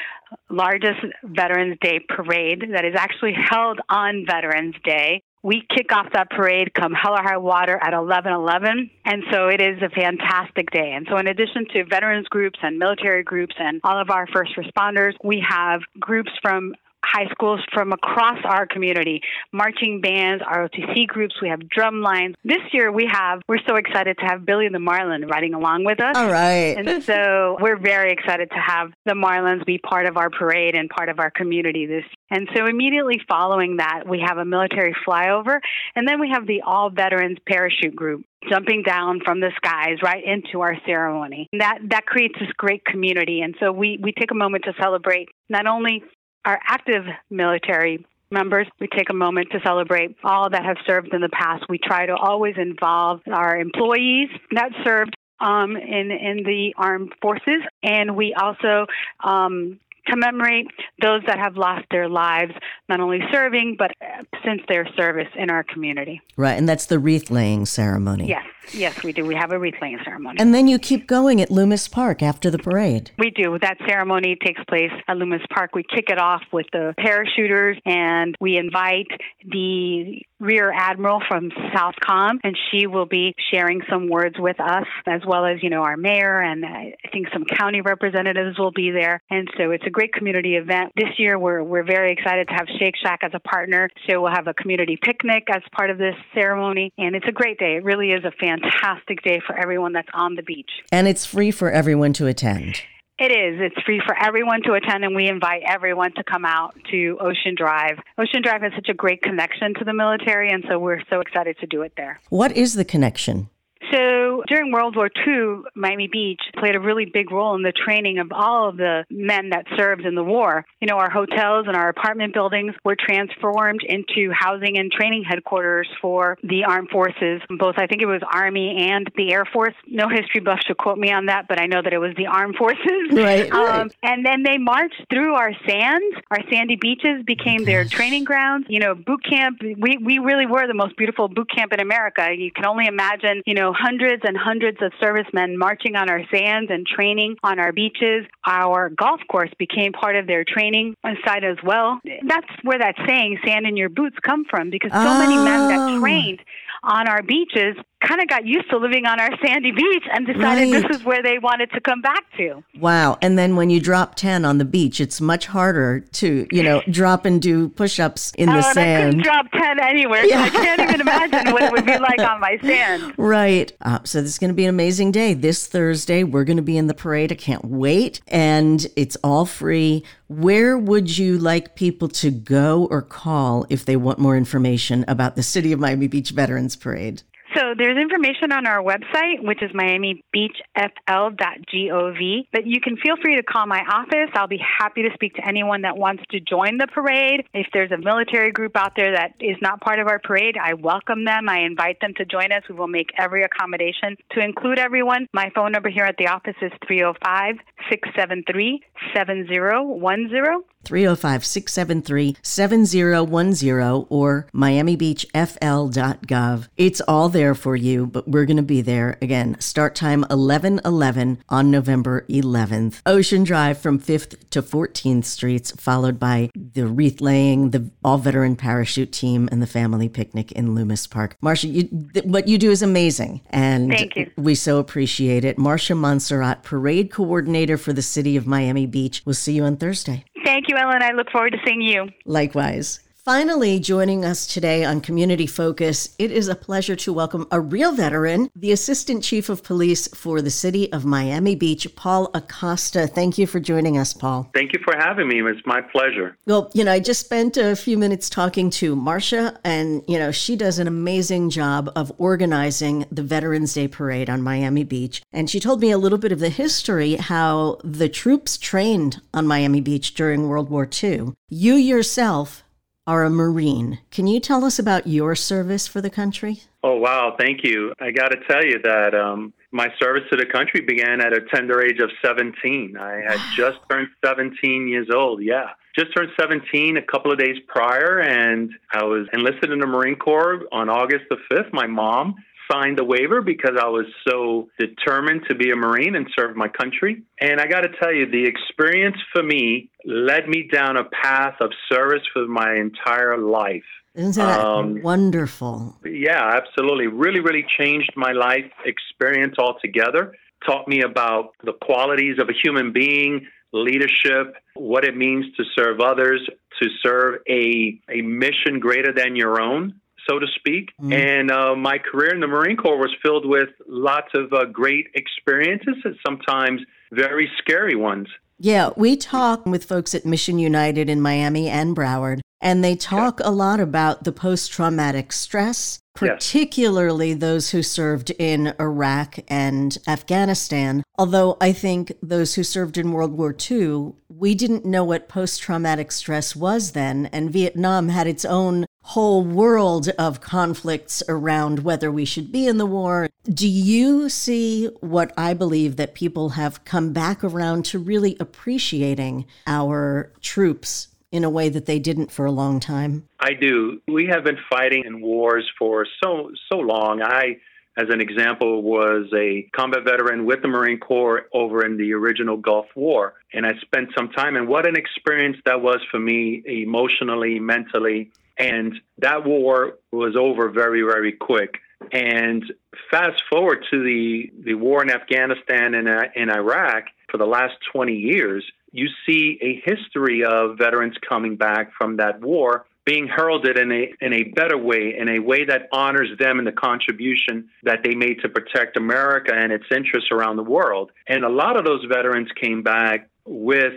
largest 0.51 1.01
Veterans 1.25 1.79
Day 1.81 2.01
parade 2.07 2.65
that 2.75 2.85
is 2.85 2.95
actually 2.97 3.33
held 3.33 3.81
on 3.89 4.27
Veterans 4.27 4.75
Day. 4.85 5.23
We 5.43 5.63
kick 5.75 5.93
off 5.93 6.07
that 6.13 6.31
parade 6.31 6.73
come 6.75 6.93
hell 6.93 7.15
or 7.15 7.23
high 7.23 7.39
water 7.39 7.79
at 7.83 7.95
11:11, 7.95 8.91
and 9.07 9.25
so 9.31 9.49
it 9.49 9.63
is 9.63 9.83
a 9.83 9.89
fantastic 9.89 10.71
day. 10.71 10.93
And 10.93 11.07
so, 11.11 11.17
in 11.17 11.27
addition 11.27 11.67
to 11.73 11.85
veterans 11.85 12.29
groups 12.29 12.59
and 12.63 12.79
military 12.79 13.23
groups 13.23 13.55
and 13.59 13.81
all 13.85 13.99
of 13.99 14.11
our 14.11 14.27
first 14.27 14.53
responders, 14.57 15.15
we 15.25 15.45
have 15.49 15.81
groups 15.99 16.31
from 16.43 16.75
high 17.05 17.29
schools 17.31 17.61
from 17.73 17.93
across 17.93 18.39
our 18.45 18.67
community, 18.67 19.21
marching 19.53 20.01
bands, 20.01 20.43
ROTC 20.45 21.07
groups. 21.07 21.35
We 21.41 21.49
have 21.49 21.69
drum 21.69 22.01
lines. 22.01 22.35
This 22.45 22.63
year, 22.73 22.91
we 22.91 23.09
have 23.11 23.43
we're 23.49 23.59
so 23.67 23.77
excited 23.77 24.17
to 24.19 24.27
have 24.27 24.45
Billy 24.47 24.69
the 24.69 24.79
Marlin 24.79 25.27
riding 25.27 25.55
along 25.55 25.85
with 25.85 26.01
us. 26.01 26.17
All 26.17 26.31
right. 26.31 26.77
And 26.77 27.03
so 27.03 27.57
we're 27.61 27.79
very 27.79 28.13
excited 28.13 28.51
to 28.51 28.59
have 28.59 28.93
the 29.05 29.13
Marlins 29.13 29.65
be 29.65 29.79
part 29.79 30.07
of 30.07 30.17
our 30.17 30.31
parade 30.31 30.75
and 30.75 30.89
part 30.89 31.09
of 31.09 31.19
our 31.19 31.31
community 31.31 31.87
this. 31.87 32.05
And 32.31 32.49
so 32.57 32.67
immediately 32.67 33.21
following 33.29 33.77
that, 33.77 34.05
we 34.09 34.23
have 34.27 34.39
a 34.39 34.45
military 34.45 34.95
flyover, 35.07 35.59
and 35.95 36.09
then 36.09 36.21
we 36.21 36.31
have 36.31 36.47
the 36.47 36.63
all 36.63 36.91
veterans 36.91 37.39
parachute 37.47 37.95
group 37.95 38.25
jumping 38.49 38.83
down 38.83 39.21
from 39.25 39.41
the 39.41 39.51
skies 39.57 39.99
right 40.03 40.23
into 40.25 40.61
our 40.61 40.77
ceremony. 40.87 41.49
That 41.59 41.79
that 41.91 42.07
creates 42.07 42.35
this 42.39 42.51
great 42.57 42.85
community, 42.85 43.41
and 43.41 43.55
so 43.61 43.73
we 43.73 43.99
we 44.03 44.13
take 44.13 44.31
a 44.31 44.35
moment 44.35 44.65
to 44.65 44.73
celebrate 44.81 45.29
not 45.49 45.67
only 45.67 46.03
our 46.45 46.59
active 46.67 47.05
military 47.31 48.05
members. 48.31 48.67
We 48.81 48.89
take 48.89 49.11
a 49.11 49.15
moment 49.15 49.49
to 49.53 49.61
celebrate 49.65 50.17
all 50.25 50.51
that 50.51 50.65
have 50.65 50.77
served 50.87 51.15
in 51.15 51.21
the 51.21 51.29
past. 51.29 51.65
We 51.69 51.79
try 51.79 52.07
to 52.07 52.15
always 52.15 52.55
involve 52.57 53.21
our 53.33 53.57
employees 53.57 54.29
that 54.53 54.71
served 54.85 55.17
um, 55.41 55.77
in 55.77 56.11
in 56.11 56.43
the 56.45 56.75
armed 56.77 57.13
forces, 57.21 57.63
and 57.83 58.17
we 58.17 58.35
also 58.35 58.87
um, 59.23 59.81
commemorate 60.07 60.67
those 61.01 61.23
that 61.27 61.39
have 61.39 61.57
lost 61.57 61.85
their 61.91 62.09
lives, 62.09 62.53
not 62.89 63.01
only 63.01 63.21
serving, 63.33 63.77
but 63.79 63.91
uh, 64.01 64.23
since 64.45 64.63
their 64.69 64.87
service 64.97 65.29
in 65.37 65.51
our 65.51 65.65
community. 65.65 66.21
Right, 66.37 66.55
and 66.55 66.69
that's 66.69 66.87
the 66.87 66.99
wreath 66.99 67.31
laying 67.31 67.67
ceremony. 67.67 68.29
Yes, 68.29 68.47
yes, 68.73 69.03
we 69.03 69.13
do. 69.13 69.25
We 69.25 69.35
have 69.35 69.53
a 69.53 69.59
wreath 69.59 69.75
laying 69.81 69.99
ceremony. 70.05 70.39
And 70.41 70.55
then 70.55 70.69
you 70.69 70.79
keep 70.79 71.07
going 71.07 71.41
at 71.41 71.49
Lummus 71.49 71.91
Park 71.91 72.23
after 72.23 72.51
the 72.51 72.59
parade. 72.59 73.11
We 73.19 73.31
do. 73.31 73.59
That 73.61 73.79
ceremony 73.87 74.37
takes 74.45 74.63
place 74.65 74.93
at 75.09 75.17
Lummus 75.17 75.47
Park. 75.51 75.75
We 75.75 75.83
kick 75.83 76.07
it 76.09 76.19
off 76.19 76.43
with 76.53 76.67
the 76.73 76.95
parachuters 76.99 77.81
and 77.85 78.35
we 78.41 78.57
invite 78.57 79.09
the 79.45 80.23
Rear 80.45 80.71
Admiral 80.71 81.23
from 81.27 81.51
Southcom, 81.75 82.39
and 82.45 82.57
she 82.71 82.87
will 82.87 83.07
be 83.07 83.35
sharing 83.51 83.81
some 83.91 84.09
words 84.09 84.37
with 84.39 84.61
us, 84.61 84.87
as 85.07 85.23
well 85.27 85.47
as, 85.47 85.63
you 85.63 85.71
know, 85.71 85.83
our 85.83 85.97
mayor, 85.97 86.41
and 86.41 86.65
uh, 86.65 86.69
I 86.69 86.95
think 87.13 87.29
some 87.33 87.45
county 87.45 87.81
representatives 87.81 88.59
will 88.59 88.71
be 88.71 88.91
there. 88.91 89.23
And 89.31 89.49
so 89.57 89.71
it's 89.71 89.85
a 89.87 89.91
great 89.91 90.13
community 90.13 90.57
event. 90.57 90.93
This 90.97 91.19
year, 91.19 91.39
we're, 91.39 91.63
we're 91.63 91.85
very 91.85 92.13
excited 92.13 92.49
to 92.49 92.55
have 92.55 92.67
Shake 92.79 92.95
Shack 93.03 93.21
as 93.23 93.33
a 93.35 93.41
partner. 93.41 93.89
So 94.09 94.21
we'll 94.21 94.33
have 94.33 94.47
a 94.47 94.55
community 94.55 94.99
picnic 95.01 95.45
as 95.51 95.63
part 95.73 95.91
of 95.91 95.99
this 95.99 96.15
ceremony, 96.35 96.93
and 96.99 97.17
it's 97.17 97.27
a 97.27 97.33
great 97.33 97.59
day. 97.59 97.77
It 97.77 97.85
really 97.85 98.11
is 98.11 98.25
a 98.25 98.33
fantastic 98.33 99.23
day 99.23 99.41
for 99.47 99.59
everyone 99.59 99.93
that's 99.95 100.09
on 100.13 100.35
the 100.35 100.43
beach. 100.43 100.71
And 100.93 101.09
it's 101.09 101.25
free 101.25 101.51
for 101.51 101.71
everyone 101.71 102.13
to 102.15 102.27
attend. 102.27 102.83
It 103.17 103.31
is. 103.31 103.61
It's 103.61 103.81
free 103.87 104.03
for 104.05 104.17
everyone 104.19 104.63
to 104.63 104.73
attend, 104.73 105.05
and 105.05 105.15
we 105.15 105.29
invite 105.29 105.63
everyone 105.65 106.13
to 106.15 106.25
come 106.25 106.45
out 106.45 106.75
to 106.91 107.17
Ocean 107.21 107.55
Drive. 107.57 107.99
Ocean 108.19 108.43
Drive 108.43 108.63
has 108.63 108.73
such 108.75 108.89
a 108.89 108.95
great 108.95 109.23
connection 109.23 109.73
to 109.75 109.85
the 109.85 109.95
military, 109.95 110.51
and 110.51 110.65
so 110.69 110.81
we're 110.81 111.01
so 111.09 111.21
excited 111.21 111.57
to 111.61 111.67
do 111.67 111.83
it 111.83 111.93
there. 111.97 112.19
What 112.29 112.51
is 112.57 112.75
the 112.75 112.85
connection? 112.85 113.51
So 113.93 114.43
during 114.47 114.73
World 114.73 114.97
War 114.97 115.11
II, 115.27 115.63
Miami 115.75 116.09
Beach 116.09 116.41
played 116.59 116.75
a 116.75 116.81
really 116.81 117.05
big 117.05 117.31
role 117.31 117.55
in 117.55 117.63
the 117.63 117.73
training 117.73 118.19
of 118.19 118.33
all 118.33 118.69
of 118.69 118.77
the 118.77 119.05
men 119.11 119.51
that 119.51 119.67
served 119.77 120.07
in 120.07 120.15
the 120.15 120.25
war. 120.25 120.65
You 120.81 120.89
know, 120.89 120.97
our 120.97 121.11
hotels 121.11 121.67
and 121.67 121.77
our 121.77 121.89
apartment 121.89 122.35
buildings 122.35 122.75
were 122.85 122.97
transformed 122.99 123.83
into 123.87 124.33
housing 124.33 124.79
and 124.79 124.91
training 124.91 125.25
headquarters 125.29 125.89
for 126.01 126.39
the 126.43 126.65
armed 126.65 126.91
forces, 126.91 127.41
both 127.59 127.77
I 127.79 127.87
think 127.87 128.03
it 128.03 128.07
was 128.07 128.23
Army 128.31 128.89
and 128.91 129.11
the 129.17 129.33
Air 129.33 129.45
Force. 129.45 129.75
No 129.87 130.09
history 130.09 130.41
buff 130.41 130.61
should 130.67 130.77
quote 130.77 130.99
me 130.99 131.13
on 131.13 131.27
that, 131.27 131.47
but 131.49 131.61
I 131.61 131.67
know 131.67 131.83
that 131.83 131.93
it 131.93 131.99
was 131.99 132.15
the 132.17 132.27
armed 132.27 132.57
forces. 132.57 133.11
Right. 133.11 133.25
right. 133.51 133.53
Um, 133.53 133.91
and 134.03 134.25
then 134.25 134.43
they 134.43 134.59
marched 134.59 135.03
through 135.11 135.35
our 135.35 135.53
sands. 135.67 136.17
Our 136.31 136.41
sandy 136.51 136.77
beaches 136.77 137.23
became 137.27 137.65
their 137.65 137.85
training 137.85 138.25
grounds. 138.25 138.67
You 138.69 138.81
know, 138.81 138.95
boot 138.95 139.25
camp, 139.29 139.59
we, 139.63 139.99
we 139.99 140.19
really 140.19 140.47
were 140.47 140.67
the 140.67 140.75
most 140.75 140.97
beautiful 140.97 141.29
boot 141.29 141.51
camp 141.55 141.73
in 141.73 141.81
America. 141.81 142.29
You 142.37 142.51
can 142.51 142.67
only 142.67 142.87
imagine, 142.87 143.43
you 143.47 143.55
know, 143.55 143.74
hundreds 143.75 144.23
and 144.25 144.37
hundreds 144.37 144.79
of 144.81 144.93
servicemen 145.01 145.59
marching 145.59 145.97
on 145.97 146.09
our 146.09 146.23
sands 146.33 146.71
and 146.71 146.87
training 146.87 147.37
on 147.43 147.59
our 147.59 147.73
beaches. 147.73 148.25
Our 148.47 148.91
golf 148.91 149.21
course 149.31 149.51
became 149.59 149.93
part 149.93 150.17
of 150.17 150.27
their 150.27 150.45
training 150.45 150.97
side 151.25 151.45
as 151.45 151.57
well. 151.65 152.01
That's 152.27 152.47
where 152.63 152.79
that 152.79 152.95
saying, 153.07 153.39
sand 153.45 153.67
in 153.67 153.77
your 153.77 153.89
boots, 153.89 154.17
come 154.25 154.45
from 154.49 154.71
because 154.71 154.93
so 154.93 154.99
oh. 154.99 155.19
many 155.19 155.37
men 155.37 155.69
that 155.69 155.91
oh. 155.91 156.01
trained 156.01 156.41
on 156.83 157.09
our 157.09 157.23
beaches 157.23 157.77
kind 158.07 158.21
of 158.21 158.29
got 158.29 158.47
used 158.47 158.69
to 158.71 158.77
living 158.79 159.07
on 159.07 159.21
our 159.21 159.31
sandy 159.45 159.71
beach 159.71 160.05
and 160.13 160.27
decided 160.27 160.73
right. 160.73 160.83
this 160.83 160.97
is 160.97 161.05
where 161.05 161.23
they 161.23 161.39
wanted 161.39 161.71
to 161.73 161.81
come 161.81 162.01
back 162.01 162.25
to. 162.37 162.63
Wow. 162.79 163.19
And 163.23 163.39
then 163.39 163.57
when 163.57 163.71
you 163.71 163.81
drop 163.81 164.15
10 164.15 164.45
on 164.45 164.59
the 164.59 164.65
beach, 164.65 165.01
it's 165.01 165.21
much 165.21 165.47
harder 165.47 166.01
to, 166.01 166.47
you 166.51 166.63
know, 166.63 166.83
drop 166.91 167.25
and 167.25 167.41
do 167.41 167.69
push 167.69 167.99
ups 167.99 168.33
in 168.37 168.49
oh, 168.49 168.57
the 168.57 168.63
sand. 168.63 169.03
I 169.03 169.07
couldn't 169.07 169.25
drop 169.25 169.47
10 169.53 169.81
anywhere. 169.81 170.25
Yeah. 170.25 170.43
I 170.43 170.51
can't 170.51 170.81
even 170.81 171.01
imagine 171.01 171.53
what 171.53 171.63
it 171.63 171.73
would 171.73 171.87
be 171.87 171.99
like 171.99 172.21
on 172.21 172.41
my 172.41 172.59
sand. 172.63 173.15
Right. 173.25 173.73
Uh, 173.81 174.01
so 174.05 174.21
this 174.21 174.33
is 174.33 174.39
going 174.39 174.51
to 174.51 174.55
be 174.55 174.65
an 174.65 174.71
amazing 174.71 175.11
day. 175.11 175.35
This 175.35 175.67
Thursday, 175.67 176.25
we're 176.25 176.45
going 176.45 176.57
to 176.57 176.63
be 176.63 176.77
in 176.77 176.89
the 176.89 176.95
parade. 176.95 177.33
I 177.33 177.37
can't 177.37 177.65
wait. 177.65 178.21
And 178.29 178.87
it's 178.97 179.17
all 179.25 179.47
free. 179.47 180.05
Where 180.29 180.77
would 180.77 181.17
you 181.17 181.39
like 181.39 181.75
people 181.75 182.09
to 182.09 182.31
go 182.31 182.87
or 182.91 183.03
call 183.03 183.67
if 183.71 183.85
they 183.85 183.97
want 183.97 184.19
more 184.19 184.37
information 184.37 185.05
about 185.09 185.37
the 185.37 185.43
City 185.43 185.73
of 185.73 185.81
Miami 185.81 186.07
Beach 186.07 186.31
Veterans 186.31 186.77
Parade? 186.77 187.23
So 187.57 187.75
there's 187.79 187.97
information 187.97 188.51
on 188.51 188.67
our 188.67 188.83
website, 188.83 189.41
which 189.41 189.63
is 189.63 189.71
miamibeachfl.gov. 189.71 192.47
But 192.53 192.67
you 192.67 192.81
can 192.81 192.97
feel 192.97 193.15
free 193.23 193.37
to 193.37 193.45
call 193.45 193.67
my 193.67 193.81
office. 193.81 194.31
I'll 194.35 194.49
be 194.49 194.59
happy 194.59 195.03
to 195.03 195.11
speak 195.15 195.35
to 195.35 195.47
anyone 195.47 195.83
that 195.83 195.97
wants 195.97 196.25
to 196.31 196.41
join 196.41 196.79
the 196.79 196.89
parade. 196.89 197.45
If 197.55 197.69
there's 197.73 197.93
a 197.93 197.99
military 197.99 198.51
group 198.51 198.77
out 198.77 198.97
there 198.97 199.13
that 199.13 199.35
is 199.41 199.57
not 199.63 199.81
part 199.81 200.01
of 200.01 200.09
our 200.09 200.19
parade, 200.19 200.57
I 200.61 200.75
welcome 200.75 201.25
them. 201.25 201.49
I 201.49 201.61
invite 201.61 202.01
them 202.01 202.15
to 202.15 202.25
join 202.25 202.51
us. 202.51 202.65
We 202.69 202.75
will 202.75 202.89
make 202.89 203.11
every 203.17 203.45
accommodation 203.45 204.17
to 204.33 204.41
include 204.41 204.81
everyone. 204.81 205.29
My 205.33 205.51
phone 205.55 205.71
number 205.71 205.91
here 205.91 206.07
at 206.07 206.17
the 206.17 206.27
office 206.27 206.57
is 206.61 206.73
305 206.89 207.59
673 207.89 208.83
7010. 209.15 210.65
305 210.85 211.45
673 211.45 212.37
7010 212.43 214.07
or 214.09 214.47
miamibeachfl.gov. 214.55 216.69
It's 216.77 217.01
all 217.03 217.29
there 217.29 217.55
for 217.55 217.77
you, 217.77 218.07
but 218.07 218.29
we're 218.29 218.45
going 218.45 218.57
to 218.57 218.63
be 218.63 218.83
there 218.83 219.19
again. 219.23 219.59
Start 219.61 219.95
time 219.95 220.25
11 220.31 220.81
11 220.85 221.43
on 221.49 221.71
November 221.71 222.25
11th. 222.29 223.01
Ocean 223.07 223.45
Drive 223.45 223.79
from 223.79 223.99
5th 223.99 224.49
to 224.51 224.63
14th 224.63 225.25
Streets, 225.25 225.71
followed 225.73 226.19
by 226.19 226.51
the 226.55 226.87
wreath 226.87 227.21
laying, 227.21 227.71
the 227.71 227.91
all 228.05 228.19
veteran 228.19 228.57
parachute 228.57 229.13
team, 229.13 229.49
and 229.51 229.63
the 229.63 229.67
family 229.67 230.09
picnic 230.09 230.53
in 230.53 230.75
Lummus 230.75 231.09
Park. 231.09 231.37
Marcia, 231.41 231.69
you, 231.69 231.89
th- 232.13 232.25
what 232.25 232.49
you 232.49 232.59
do 232.59 232.71
is 232.71 232.83
amazing. 232.83 233.41
And 233.51 233.91
Thank 233.91 234.17
you. 234.17 234.31
we 234.37 234.55
so 234.55 234.79
appreciate 234.79 235.45
it. 235.45 235.59
Marcia 235.59 235.95
Monserrat, 235.95 236.63
parade 236.63 237.11
coordinator 237.11 237.77
for 237.77 237.93
the 237.93 238.03
city 238.03 238.37
of 238.37 238.47
Miami 238.47 238.87
Beach. 238.87 239.23
We'll 239.25 239.35
see 239.35 239.55
you 239.55 239.65
on 239.65 239.77
Thursday. 239.77 240.25
Thank 240.45 240.69
you, 240.69 240.77
Ellen. 240.77 241.03
I 241.03 241.13
look 241.13 241.31
forward 241.31 241.53
to 241.53 241.59
seeing 241.65 241.81
you. 241.81 242.09
Likewise. 242.25 243.01
Finally, 243.25 243.81
joining 243.81 244.23
us 244.23 244.47
today 244.47 244.85
on 244.85 245.01
Community 245.01 245.47
Focus, 245.47 246.15
it 246.19 246.31
is 246.31 246.47
a 246.47 246.55
pleasure 246.55 246.95
to 246.95 247.11
welcome 247.11 247.47
a 247.51 247.59
real 247.59 247.91
veteran, 247.93 248.51
the 248.55 248.71
Assistant 248.71 249.25
Chief 249.25 249.49
of 249.49 249.63
Police 249.63 250.09
for 250.09 250.43
the 250.43 250.51
City 250.51 250.93
of 250.93 251.07
Miami 251.07 251.55
Beach, 251.55 251.89
Paul 251.97 252.31
Acosta. 252.35 253.07
Thank 253.07 253.39
you 253.39 253.47
for 253.47 253.61
joining 253.61 253.97
us, 253.97 254.13
Paul. 254.13 254.51
Thank 254.53 254.75
you 254.75 254.81
for 254.85 254.95
having 254.95 255.29
me. 255.29 255.41
It's 255.41 255.65
my 255.65 255.81
pleasure. 255.81 256.37
Well, 256.45 256.71
you 256.75 256.85
know, 256.85 256.93
I 256.93 257.01
just 257.01 257.21
spent 257.21 257.57
a 257.57 257.75
few 257.75 257.97
minutes 257.97 258.29
talking 258.29 258.69
to 258.73 258.95
Marcia, 258.95 259.59
and, 259.65 260.03
you 260.07 260.19
know, 260.19 260.31
she 260.31 260.55
does 260.55 260.79
an 260.79 260.87
amazing 260.87 261.49
job 261.49 261.91
of 261.97 262.13
organizing 262.19 263.07
the 263.11 263.23
Veterans 263.23 263.73
Day 263.73 263.89
Parade 263.89 264.29
on 264.29 264.43
Miami 264.43 264.85
Beach. 264.85 265.23
And 265.33 265.49
she 265.49 265.61
told 265.61 265.81
me 265.81 265.91
a 265.91 265.97
little 265.97 266.19
bit 266.19 266.33
of 266.33 266.41
the 266.41 266.51
history, 266.51 267.15
how 267.15 267.79
the 267.83 268.11
troops 268.11 268.59
trained 268.59 269.23
on 269.33 269.47
Miami 269.47 269.81
Beach 269.81 270.13
during 270.13 270.47
World 270.47 270.69
War 270.69 270.87
II. 271.03 271.33
You 271.49 271.75
yourself 271.75 272.64
are 273.07 273.25
a 273.25 273.31
Marine. 273.31 273.99
Can 274.11 274.27
you 274.27 274.41
tell 274.41 274.65
us 274.65 274.79
about 274.79 275.07
your 275.07 275.35
service 275.35 275.87
for 275.87 276.01
the 276.01 276.11
country? 276.11 276.63
Oh, 276.83 276.97
wow. 276.97 277.35
Thank 277.39 277.63
you. 277.63 277.93
I 278.01 278.11
got 278.11 278.29
to 278.29 278.37
tell 278.49 278.65
you 278.65 278.79
that 278.83 279.15
um, 279.15 279.53
my 279.73 279.89
service 280.01 280.23
to 280.31 280.37
the 280.37 280.47
country 280.47 280.81
began 280.81 281.21
at 281.21 281.33
a 281.33 281.43
tender 281.55 281.83
age 281.83 282.01
of 282.01 282.11
17. 282.25 282.97
I 282.99 283.21
had 283.29 283.39
just 283.57 283.79
turned 283.91 284.09
17 284.25 284.89
years 284.89 285.09
old. 285.15 285.43
Yeah. 285.43 285.71
Just 285.95 286.15
turned 286.17 286.31
17 286.41 286.97
a 286.97 287.03
couple 287.03 287.31
of 287.31 287.39
days 287.39 287.57
prior, 287.69 288.21
and 288.21 288.71
I 288.93 289.05
was 289.05 289.29
enlisted 289.33 289.71
in 289.71 289.79
the 289.79 289.87
Marine 289.87 290.17
Corps 290.17 290.63
on 290.73 290.89
August 290.89 291.25
the 291.31 291.37
5th. 291.53 291.73
My 291.73 291.87
mom 291.87 292.35
signed 292.71 292.99
the 292.99 293.05
waiver 293.05 293.43
because 293.43 293.77
I 293.81 293.89
was 293.89 294.07
so 294.29 294.69
determined 294.79 295.43
to 295.49 295.55
be 295.55 295.71
a 295.71 295.77
Marine 295.77 296.15
and 296.15 296.27
serve 296.39 296.57
my 296.57 296.69
country. 296.69 297.23
And 297.41 297.61
I 297.61 297.67
got 297.67 297.83
to 297.83 297.91
tell 298.01 298.13
you, 298.13 298.31
the 298.31 298.45
experience 298.47 299.17
for 299.33 299.43
me 299.43 299.91
led 300.05 300.49
me 300.49 300.69
down 300.73 300.97
a 300.97 301.05
path 301.05 301.57
of 301.61 301.71
service 301.91 302.23
for 302.33 302.47
my 302.47 302.75
entire 302.75 303.39
life. 303.39 303.85
Isn't 304.15 304.37
that 304.37 304.61
um, 304.61 305.03
wonderful? 305.03 305.97
Yeah, 306.05 306.53
absolutely. 306.55 307.09
Really, 307.09 307.41
really 307.41 307.67
changed 307.79 308.13
my 308.17 308.33
life 308.33 308.71
experience 308.85 309.57
altogether. 309.59 310.35
Taught 310.65 310.87
me 310.87 311.03
about 311.03 311.51
the 311.65 311.73
qualities 311.73 312.39
of 312.39 312.49
a 312.49 312.53
human 312.63 312.93
being, 312.93 313.47
leadership, 313.73 314.55
what 314.75 315.05
it 315.05 315.17
means 315.17 315.45
to 315.57 315.65
serve 315.77 316.01
others, 316.01 316.49
to 316.81 316.89
serve 317.03 317.41
a, 317.49 318.01
a 318.09 318.23
mission 318.23 318.79
greater 318.79 319.13
than 319.13 319.35
your 319.35 319.61
own 319.61 320.01
so 320.29 320.39
to 320.39 320.47
speak. 320.57 320.91
Mm-hmm. 321.01 321.13
And 321.13 321.51
uh, 321.51 321.75
my 321.77 321.99
career 321.99 322.35
in 322.35 322.41
the 322.41 322.47
Marine 322.47 322.77
Corps 322.77 322.99
was 322.99 323.15
filled 323.23 323.47
with 323.47 323.71
lots 323.87 324.29
of 324.35 324.53
uh, 324.53 324.65
great 324.67 325.09
experiences 325.15 325.97
and 326.05 326.17
sometimes 326.27 326.81
very 327.13 327.51
scary 327.59 327.97
ones. 327.97 328.29
Yeah, 328.59 328.91
we 328.97 329.17
talk 329.17 329.67
with 329.67 329.85
folks 329.85 330.15
at 330.15 330.25
Mission 330.25 330.59
United 330.59 331.11
in 331.11 331.21
Miami 331.21 331.69
and 331.69 331.97
Broward, 331.97 332.41
and 332.61 332.85
they 332.85 332.95
talk 332.95 333.41
a 333.43 333.51
lot 333.51 333.81
about 333.81 334.25
the 334.25 334.33
post 334.33 334.73
traumatic 334.73 335.33
stress, 335.33 335.99
particularly 336.15 337.31
yes. 337.31 337.39
those 337.39 337.71
who 337.71 337.83
served 337.83 338.31
in 338.39 338.75
Iraq 338.81 339.39
and 339.49 339.99
Afghanistan. 340.07 341.03
Although 341.19 341.57
I 341.61 341.73
think 341.73 342.13
those 342.23 342.55
who 342.55 342.63
served 342.63 342.97
in 342.97 343.13
World 343.13 343.33
War 343.33 343.55
II 343.71 344.15
we 344.39 344.55
didn't 344.55 344.85
know 344.85 345.05
what 345.05 345.29
post 345.29 345.63
traumatic 345.63 346.11
stress 346.11 346.57
was 346.57 346.93
then, 346.93 347.27
and 347.27 347.53
Vietnam 347.53 348.09
had 348.09 348.27
its 348.27 348.45
own 348.45 348.87
whole 349.03 349.45
world 349.45 350.09
of 350.19 350.41
conflicts 350.41 351.23
around 351.29 351.81
whether 351.81 352.11
we 352.11 352.25
should 352.25 352.51
be 352.51 352.67
in 352.67 352.79
the 352.79 352.87
war. 352.87 353.29
Do 353.45 353.69
you 353.69 354.29
see 354.29 354.87
what 355.01 355.33
I 355.37 355.55
believe 355.55 355.97
that 355.97 356.15
people 356.15 356.51
have 356.51 356.85
come 356.85 357.13
back 357.13 357.45
around 357.45 357.85
to 357.87 357.99
really 357.99 358.37
appreciating 358.41 359.47
our 359.67 360.33
troops 360.41 361.09
in 361.35 361.43
a 361.43 361.51
way 361.51 361.69
that 361.69 361.87
they 361.87 361.99
didn't 361.99 362.31
for 362.31 362.47
a 362.47 362.53
long 362.53 362.79
time? 362.79 363.29
I 363.41 363.55
do. 363.55 364.01
We 364.07 364.27
have 364.27 364.45
been 364.45 364.59
fighting 364.71 365.03
in 365.05 365.21
wars 365.21 365.69
for 365.77 366.07
so 366.23 366.53
so 366.71 366.79
long. 366.79 367.23
I 367.23 367.57
as 367.97 368.07
an 368.11 368.21
example, 368.21 368.83
was 368.83 369.27
a 369.33 369.69
combat 369.75 370.03
veteran 370.05 370.47
with 370.47 370.63
the 370.63 370.69
Marine 370.69 370.99
Corps 370.99 371.47
over 371.53 371.87
in 371.87 371.97
the 371.97 372.13
original 372.13 372.57
Gulf 372.57 372.87
War. 372.97 373.35
And 373.53 373.65
I 373.65 373.71
spent 373.83 374.09
some 374.17 374.31
time, 374.31 374.57
and 374.57 374.67
what 374.67 374.85
an 374.85 374.97
experience 374.97 375.59
that 375.65 375.81
was 375.81 376.01
for 376.11 376.19
me 376.19 376.61
emotionally, 376.67 377.61
mentally. 377.61 378.33
And 378.59 378.95
that 379.19 379.47
war 379.47 379.99
was 380.11 380.35
over 380.37 380.71
very, 380.71 381.03
very 381.03 381.33
quick. 381.33 381.79
And 382.11 382.65
fast 383.13 383.41
forward 383.49 383.85
to 383.93 384.03
the, 384.03 384.51
the 384.65 384.75
war 384.75 385.01
in 385.01 385.11
Afghanistan 385.11 385.95
and 385.95 386.09
uh, 386.09 386.25
in 386.35 386.51
Iraq 386.51 387.05
for 387.31 387.39
the 387.39 387.47
last 387.47 387.75
20 387.93 388.13
years, 388.13 388.65
you 388.95 389.09
see 389.27 389.59
a 389.61 389.83
history 389.85 390.45
of 390.45 390.79
veterans 390.79 391.17
coming 391.29 391.57
back 391.57 391.93
from 391.99 392.19
that 392.19 392.41
war 392.41 392.87
being 393.05 393.29
heralded 393.29 393.77
in 393.77 393.93
a 393.93 394.15
in 394.21 394.33
a 394.33 394.45
better 394.45 394.79
way, 394.79 395.15
in 395.19 395.29
a 395.29 395.39
way 395.41 395.65
that 395.65 395.89
honors 395.93 396.31
them 396.39 396.59
and 396.59 396.67
the 396.67 396.73
contribution 396.73 397.69
that 397.83 398.01
they 398.03 398.15
made 398.15 398.41
to 398.41 398.49
protect 398.49 398.97
America 398.97 399.53
and 399.53 399.73
its 399.73 399.85
interests 399.91 400.31
around 400.31 400.57
the 400.57 400.63
world. 400.63 401.11
And 401.27 401.45
a 401.45 401.49
lot 401.49 401.77
of 401.77 401.85
those 401.85 402.05
veterans 402.05 402.49
came 402.59 402.83
back 402.83 403.29
with 403.45 403.95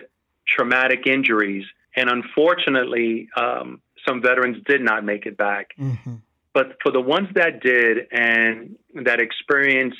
traumatic 0.48 1.06
injuries, 1.08 1.66
and 1.96 2.10
unfortunately, 2.10 3.30
um, 3.38 3.82
some 4.06 4.22
veterans 4.22 4.58
did 4.66 4.82
not 4.82 5.06
make 5.06 5.26
it 5.26 5.38
back. 5.38 5.74
Mm-hmm. 5.80 6.16
But 6.54 6.78
for 6.82 6.92
the 6.92 7.02
ones 7.02 7.30
that 7.36 7.62
did 7.62 8.08
and 8.12 8.78
that 8.96 9.20
experienced 9.20 10.00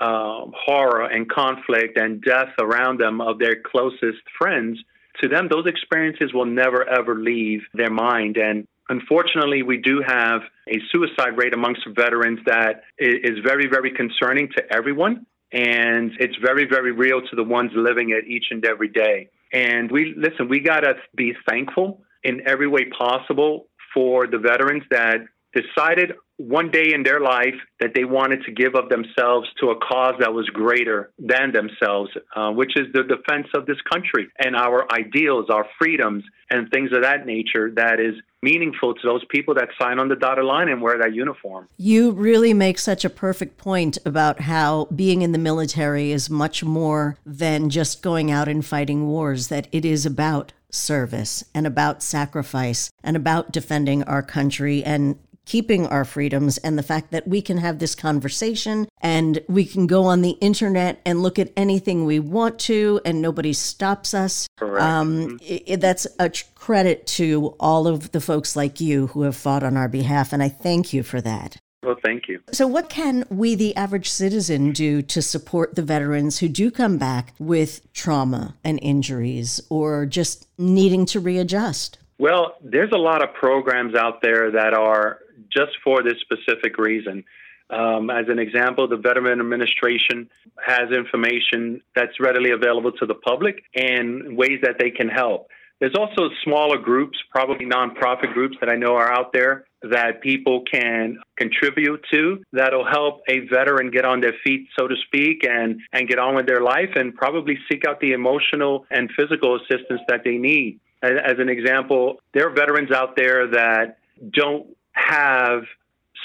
uh, 0.00 0.46
horror 0.54 1.04
and 1.06 1.28
conflict 1.30 1.98
and 1.98 2.22
death 2.22 2.50
around 2.60 3.00
them 3.00 3.20
of 3.20 3.38
their 3.38 3.56
closest 3.60 4.22
friends, 4.38 4.78
to 5.20 5.28
them, 5.28 5.48
those 5.50 5.66
experiences 5.66 6.32
will 6.32 6.46
never 6.46 6.88
ever 6.88 7.14
leave 7.16 7.62
their 7.74 7.90
mind. 7.90 8.36
And 8.36 8.66
unfortunately, 8.88 9.62
we 9.62 9.78
do 9.78 10.02
have 10.06 10.42
a 10.68 10.78
suicide 10.92 11.36
rate 11.36 11.54
amongst 11.54 11.82
veterans 11.96 12.40
that 12.46 12.82
is 12.98 13.38
very, 13.44 13.66
very 13.66 13.90
concerning 13.90 14.48
to 14.56 14.62
everyone. 14.72 15.26
And 15.50 16.12
it's 16.20 16.36
very, 16.36 16.66
very 16.68 16.92
real 16.92 17.22
to 17.22 17.36
the 17.36 17.42
ones 17.42 17.72
living 17.74 18.10
it 18.10 18.26
each 18.28 18.46
and 18.50 18.64
every 18.64 18.88
day. 18.88 19.30
And 19.52 19.90
we, 19.90 20.14
listen, 20.16 20.48
we 20.48 20.60
got 20.60 20.80
to 20.80 20.94
be 21.16 21.32
thankful 21.48 22.02
in 22.22 22.46
every 22.46 22.68
way 22.68 22.84
possible 22.84 23.66
for 23.94 24.26
the 24.26 24.38
veterans 24.38 24.82
that 24.90 25.24
decided 25.54 26.12
one 26.38 26.70
day 26.70 26.92
in 26.94 27.02
their 27.02 27.20
life 27.20 27.54
that 27.80 27.90
they 27.94 28.04
wanted 28.04 28.44
to 28.44 28.52
give 28.52 28.74
of 28.76 28.88
themselves 28.88 29.48
to 29.60 29.70
a 29.70 29.76
cause 29.76 30.14
that 30.20 30.32
was 30.32 30.48
greater 30.48 31.10
than 31.18 31.52
themselves, 31.52 32.10
uh, 32.34 32.50
which 32.50 32.76
is 32.76 32.86
the 32.94 33.02
defense 33.02 33.48
of 33.54 33.66
this 33.66 33.78
country 33.92 34.28
and 34.38 34.54
our 34.56 34.90
ideals, 34.92 35.46
our 35.50 35.66
freedoms, 35.78 36.22
and 36.48 36.70
things 36.70 36.90
of 36.92 37.02
that 37.02 37.26
nature 37.26 37.72
that 37.74 37.98
is 37.98 38.14
meaningful 38.40 38.94
to 38.94 39.00
those 39.04 39.24
people 39.28 39.52
that 39.54 39.68
sign 39.80 39.98
on 39.98 40.08
the 40.08 40.14
dotted 40.14 40.44
line 40.44 40.68
and 40.68 40.80
wear 40.80 40.96
that 40.96 41.12
uniform. 41.12 41.68
You 41.76 42.12
really 42.12 42.54
make 42.54 42.78
such 42.78 43.04
a 43.04 43.10
perfect 43.10 43.58
point 43.58 43.98
about 44.06 44.42
how 44.42 44.86
being 44.94 45.22
in 45.22 45.32
the 45.32 45.38
military 45.38 46.12
is 46.12 46.30
much 46.30 46.62
more 46.62 47.18
than 47.26 47.68
just 47.68 48.00
going 48.00 48.30
out 48.30 48.46
and 48.46 48.64
fighting 48.64 49.08
wars, 49.08 49.48
that 49.48 49.66
it 49.72 49.84
is 49.84 50.06
about 50.06 50.52
service 50.70 51.44
and 51.54 51.66
about 51.66 52.02
sacrifice 52.02 52.92
and 53.02 53.16
about 53.16 53.50
defending 53.50 54.02
our 54.04 54.22
country 54.22 54.84
and 54.84 55.18
keeping 55.48 55.86
our 55.86 56.04
freedoms 56.04 56.58
and 56.58 56.78
the 56.78 56.82
fact 56.82 57.10
that 57.10 57.26
we 57.26 57.40
can 57.40 57.56
have 57.56 57.78
this 57.78 57.94
conversation 57.94 58.86
and 59.00 59.42
we 59.48 59.64
can 59.64 59.86
go 59.86 60.04
on 60.04 60.20
the 60.20 60.36
internet 60.42 61.00
and 61.06 61.22
look 61.22 61.38
at 61.38 61.50
anything 61.56 62.04
we 62.04 62.20
want 62.20 62.58
to 62.58 63.00
and 63.04 63.22
nobody 63.22 63.54
stops 63.54 64.12
us. 64.12 64.46
Um, 64.60 65.38
it, 65.40 65.62
it, 65.66 65.80
that's 65.80 66.06
a 66.18 66.30
credit 66.54 67.06
to 67.06 67.56
all 67.58 67.86
of 67.86 68.12
the 68.12 68.20
folks 68.20 68.56
like 68.56 68.78
you 68.78 69.06
who 69.08 69.22
have 69.22 69.36
fought 69.36 69.62
on 69.62 69.76
our 69.76 69.88
behalf, 69.88 70.32
and 70.34 70.42
I 70.42 70.50
thank 70.50 70.92
you 70.92 71.02
for 71.02 71.20
that. 71.22 71.56
Well, 71.82 71.96
thank 72.04 72.28
you. 72.28 72.40
So, 72.52 72.66
what 72.66 72.90
can 72.90 73.24
we, 73.30 73.54
the 73.54 73.74
average 73.76 74.10
citizen, 74.10 74.72
do 74.72 75.00
to 75.02 75.22
support 75.22 75.76
the 75.76 75.82
veterans 75.82 76.38
who 76.38 76.48
do 76.48 76.70
come 76.70 76.98
back 76.98 77.34
with 77.38 77.90
trauma 77.92 78.56
and 78.64 78.78
injuries 78.82 79.60
or 79.70 80.04
just 80.04 80.48
needing 80.58 81.06
to 81.06 81.20
readjust? 81.20 81.98
Well, 82.18 82.56
there's 82.60 82.90
a 82.92 82.98
lot 82.98 83.22
of 83.22 83.32
programs 83.32 83.94
out 83.94 84.20
there 84.22 84.50
that 84.50 84.74
are 84.74 85.20
just 85.52 85.72
for 85.84 86.02
this 86.02 86.18
specific 86.20 86.78
reason. 86.78 87.24
Um, 87.70 88.08
as 88.08 88.26
an 88.28 88.38
example, 88.38 88.88
the 88.88 88.96
Veteran 88.96 89.40
Administration 89.40 90.30
has 90.64 90.90
information 90.90 91.82
that's 91.94 92.18
readily 92.18 92.50
available 92.50 92.92
to 92.92 93.06
the 93.06 93.14
public 93.14 93.62
and 93.74 94.36
ways 94.36 94.60
that 94.62 94.76
they 94.78 94.90
can 94.90 95.08
help. 95.08 95.48
There's 95.80 95.94
also 95.94 96.30
smaller 96.42 96.78
groups, 96.78 97.18
probably 97.30 97.64
nonprofit 97.66 98.32
groups 98.32 98.56
that 98.60 98.68
I 98.68 98.74
know 98.74 98.96
are 98.96 99.12
out 99.12 99.32
there 99.32 99.66
that 99.82 100.20
people 100.22 100.62
can 100.62 101.18
contribute 101.36 102.04
to 102.10 102.42
that'll 102.52 102.84
help 102.84 103.20
a 103.28 103.40
veteran 103.46 103.92
get 103.92 104.04
on 104.04 104.20
their 104.20 104.34
feet, 104.42 104.66
so 104.76 104.88
to 104.88 104.96
speak, 105.06 105.44
and, 105.48 105.80
and 105.92 106.08
get 106.08 106.18
on 106.18 106.34
with 106.34 106.46
their 106.46 106.62
life 106.62 106.90
and 106.96 107.14
probably 107.14 107.58
seek 107.70 107.84
out 107.86 108.00
the 108.00 108.10
emotional 108.10 108.86
and 108.90 109.08
physical 109.16 109.54
assistance 109.54 110.00
that 110.08 110.22
they 110.24 110.36
need. 110.36 110.80
As, 111.00 111.12
as 111.24 111.38
an 111.38 111.48
example, 111.48 112.16
there 112.34 112.48
are 112.48 112.50
veterans 112.50 112.90
out 112.90 113.14
there 113.14 113.46
that 113.46 113.98
don't 114.32 114.66
have 114.98 115.62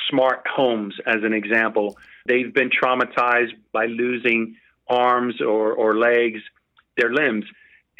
smart 0.09 0.45
homes, 0.47 0.95
as 1.05 1.23
an 1.23 1.33
example. 1.33 1.97
They've 2.25 2.53
been 2.53 2.69
traumatized 2.69 3.53
by 3.71 3.85
losing 3.85 4.55
arms 4.87 5.41
or, 5.41 5.73
or 5.73 5.97
legs, 5.97 6.41
their 6.97 7.11
limbs, 7.13 7.45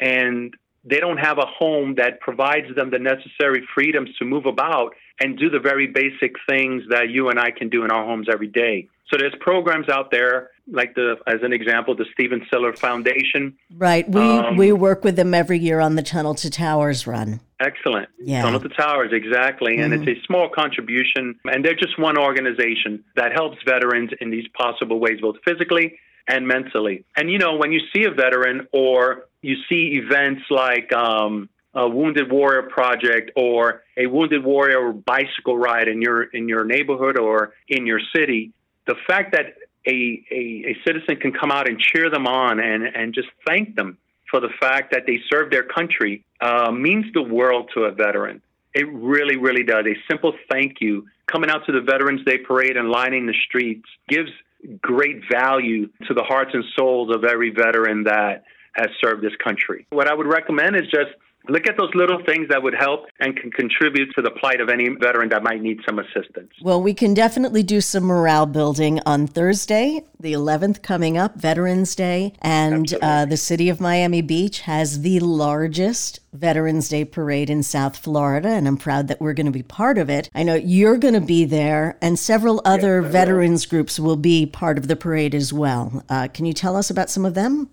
and 0.00 0.54
they 0.84 1.00
don't 1.00 1.16
have 1.16 1.38
a 1.38 1.46
home 1.46 1.94
that 1.96 2.20
provides 2.20 2.74
them 2.76 2.90
the 2.90 2.98
necessary 2.98 3.66
freedoms 3.74 4.10
to 4.18 4.24
move 4.24 4.46
about 4.46 4.94
and 5.20 5.38
do 5.38 5.48
the 5.48 5.58
very 5.58 5.86
basic 5.86 6.34
things 6.48 6.82
that 6.90 7.08
you 7.08 7.30
and 7.30 7.38
I 7.38 7.50
can 7.50 7.68
do 7.70 7.84
in 7.84 7.90
our 7.90 8.04
homes 8.04 8.26
every 8.30 8.48
day. 8.48 8.88
So 9.10 9.16
there's 9.18 9.34
programs 9.40 9.88
out 9.88 10.10
there 10.10 10.50
like 10.66 10.94
the, 10.94 11.16
as 11.26 11.42
an 11.42 11.52
example, 11.52 11.94
the 11.94 12.06
Stephen 12.12 12.46
Siller 12.50 12.72
Foundation. 12.74 13.56
Right. 13.76 14.08
We 14.08 14.20
um, 14.20 14.56
we 14.56 14.72
work 14.72 15.04
with 15.04 15.16
them 15.16 15.34
every 15.34 15.58
year 15.58 15.80
on 15.80 15.96
the 15.96 16.02
Tunnel 16.02 16.34
to 16.36 16.50
Towers 16.50 17.06
run. 17.06 17.40
Excellent. 17.60 18.08
Yeah. 18.18 18.42
Tunnel 18.42 18.60
to 18.60 18.68
Towers, 18.68 19.10
exactly. 19.12 19.76
Mm-hmm. 19.76 19.92
And 19.92 20.08
it's 20.08 20.20
a 20.20 20.26
small 20.26 20.48
contribution, 20.48 21.38
and 21.44 21.64
they're 21.64 21.74
just 21.74 21.98
one 21.98 22.18
organization 22.18 23.04
that 23.16 23.32
helps 23.32 23.58
veterans 23.64 24.10
in 24.20 24.30
these 24.30 24.46
possible 24.56 24.98
ways, 24.98 25.20
both 25.20 25.36
physically 25.44 25.98
and 26.26 26.46
mentally. 26.46 27.04
And 27.16 27.30
you 27.30 27.38
know, 27.38 27.56
when 27.56 27.72
you 27.72 27.80
see 27.94 28.04
a 28.04 28.10
veteran 28.10 28.66
or 28.72 29.26
you 29.42 29.56
see 29.68 30.00
events 30.02 30.42
like 30.50 30.92
um, 30.92 31.48
a 31.74 31.88
Wounded 31.88 32.30
Warrior 32.30 32.62
Project 32.62 33.32
or 33.36 33.82
a 33.96 34.06
Wounded 34.06 34.44
Warrior 34.44 34.92
bicycle 34.92 35.58
ride 35.58 35.88
in 35.88 36.00
your 36.00 36.24
in 36.24 36.48
your 36.48 36.64
neighborhood 36.64 37.18
or 37.18 37.52
in 37.68 37.86
your 37.86 38.00
city, 38.14 38.52
the 38.86 38.94
fact 39.06 39.32
that 39.32 39.56
a, 39.86 40.24
a, 40.30 40.64
a 40.70 40.76
citizen 40.86 41.16
can 41.16 41.32
come 41.32 41.50
out 41.50 41.68
and 41.68 41.78
cheer 41.78 42.10
them 42.10 42.26
on 42.26 42.60
and, 42.60 42.84
and 42.84 43.14
just 43.14 43.28
thank 43.46 43.76
them 43.76 43.98
for 44.30 44.40
the 44.40 44.48
fact 44.60 44.92
that 44.92 45.04
they 45.06 45.18
served 45.30 45.52
their 45.52 45.62
country 45.62 46.24
uh, 46.40 46.70
means 46.70 47.06
the 47.14 47.22
world 47.22 47.70
to 47.74 47.84
a 47.84 47.92
veteran. 47.92 48.42
It 48.74 48.92
really, 48.92 49.36
really 49.36 49.62
does. 49.62 49.84
A 49.86 49.94
simple 50.10 50.32
thank 50.50 50.80
you 50.80 51.06
coming 51.30 51.50
out 51.50 51.66
to 51.66 51.72
the 51.72 51.80
Veterans 51.80 52.24
Day 52.24 52.38
parade 52.38 52.76
and 52.76 52.88
lining 52.88 53.26
the 53.26 53.34
streets 53.46 53.86
gives 54.08 54.30
great 54.80 55.22
value 55.30 55.88
to 56.06 56.14
the 56.14 56.22
hearts 56.22 56.50
and 56.54 56.64
souls 56.76 57.14
of 57.14 57.24
every 57.24 57.50
veteran 57.50 58.04
that 58.04 58.44
has 58.72 58.88
served 59.00 59.22
this 59.22 59.36
country. 59.42 59.86
What 59.90 60.08
I 60.08 60.14
would 60.14 60.26
recommend 60.26 60.74
is 60.74 60.82
just 60.90 61.12
look 61.48 61.66
at 61.66 61.76
those 61.76 61.90
little 61.94 62.22
things 62.24 62.48
that 62.48 62.62
would 62.62 62.74
help 62.74 63.06
and 63.20 63.36
can 63.36 63.50
contribute 63.50 64.10
to 64.14 64.22
the 64.22 64.30
plight 64.30 64.60
of 64.60 64.68
any 64.68 64.88
veteran 64.88 65.28
that 65.30 65.42
might 65.42 65.60
need 65.60 65.78
some 65.86 65.98
assistance. 65.98 66.50
Well, 66.62 66.82
we 66.82 66.94
can 66.94 67.14
definitely 67.14 67.62
do 67.62 67.80
some 67.80 68.04
morale 68.04 68.46
building 68.46 69.00
on 69.04 69.26
Thursday, 69.26 70.02
the 70.18 70.32
11th, 70.32 70.82
coming 70.82 71.18
up, 71.18 71.36
Veterans 71.36 71.94
Day. 71.94 72.32
And 72.40 72.92
uh, 73.02 73.26
the 73.26 73.36
city 73.36 73.68
of 73.68 73.80
Miami 73.80 74.22
Beach 74.22 74.60
has 74.60 75.02
the 75.02 75.20
largest 75.20 76.20
Veterans 76.32 76.88
Day 76.88 77.04
parade 77.04 77.50
in 77.50 77.62
South 77.62 77.96
Florida, 77.96 78.48
and 78.48 78.66
I'm 78.66 78.76
proud 78.76 79.08
that 79.08 79.20
we're 79.20 79.34
going 79.34 79.46
to 79.46 79.52
be 79.52 79.62
part 79.62 79.98
of 79.98 80.10
it. 80.10 80.30
I 80.34 80.42
know 80.42 80.54
you're 80.54 80.96
going 80.96 81.14
to 81.14 81.20
be 81.20 81.44
there, 81.44 81.96
and 82.00 82.18
several 82.18 82.60
other 82.64 83.00
yes, 83.00 83.12
veterans 83.12 83.66
will. 83.66 83.70
groups 83.70 84.00
will 84.00 84.16
be 84.16 84.46
part 84.46 84.78
of 84.78 84.88
the 84.88 84.96
parade 84.96 85.34
as 85.34 85.52
well. 85.52 86.02
Uh, 86.08 86.28
can 86.28 86.46
you 86.46 86.52
tell 86.52 86.76
us 86.76 86.90
about 86.90 87.10
some 87.10 87.24
of 87.24 87.34
them? 87.34 87.70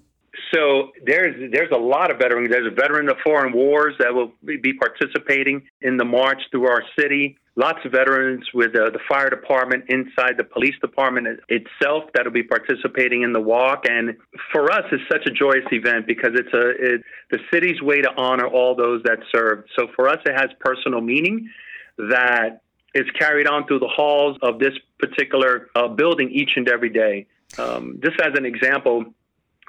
So 0.53 0.91
there's 1.05 1.51
there's 1.51 1.71
a 1.71 1.77
lot 1.77 2.11
of 2.11 2.17
veterans. 2.17 2.49
There's 2.51 2.67
a 2.67 2.75
veteran 2.75 3.09
of 3.09 3.17
foreign 3.23 3.53
wars 3.53 3.95
that 3.99 4.13
will 4.13 4.33
be 4.43 4.73
participating 4.73 5.63
in 5.81 5.97
the 5.97 6.05
march 6.05 6.41
through 6.51 6.67
our 6.67 6.83
city. 6.99 7.37
Lots 7.55 7.79
of 7.85 7.91
veterans 7.91 8.45
with 8.53 8.75
uh, 8.75 8.89
the 8.91 8.99
fire 9.09 9.29
department 9.29 9.85
inside 9.89 10.37
the 10.37 10.43
police 10.43 10.75
department 10.81 11.39
itself 11.49 12.05
that'll 12.13 12.31
be 12.31 12.43
participating 12.43 13.23
in 13.23 13.33
the 13.33 13.41
walk. 13.41 13.85
And 13.89 14.15
for 14.51 14.71
us, 14.71 14.83
it's 14.91 15.03
such 15.11 15.25
a 15.25 15.31
joyous 15.31 15.65
event 15.71 16.07
because 16.07 16.31
it's 16.33 16.53
a 16.53 17.03
the 17.29 17.39
city's 17.53 17.81
way 17.81 18.01
to 18.01 18.09
honor 18.17 18.47
all 18.47 18.75
those 18.75 19.03
that 19.03 19.19
served. 19.33 19.69
So 19.77 19.87
for 19.95 20.07
us, 20.07 20.19
it 20.25 20.33
has 20.33 20.49
personal 20.59 21.01
meaning 21.01 21.49
that 21.97 22.61
is 22.93 23.05
carried 23.17 23.47
on 23.47 23.67
through 23.67 23.79
the 23.79 23.87
halls 23.87 24.37
of 24.41 24.59
this 24.59 24.73
particular 24.99 25.69
uh, 25.75 25.87
building 25.87 26.29
each 26.31 26.51
and 26.55 26.67
every 26.67 26.89
day. 26.89 27.27
Um, 27.57 27.99
just 28.03 28.19
as 28.21 28.37
an 28.37 28.45
example, 28.45 29.13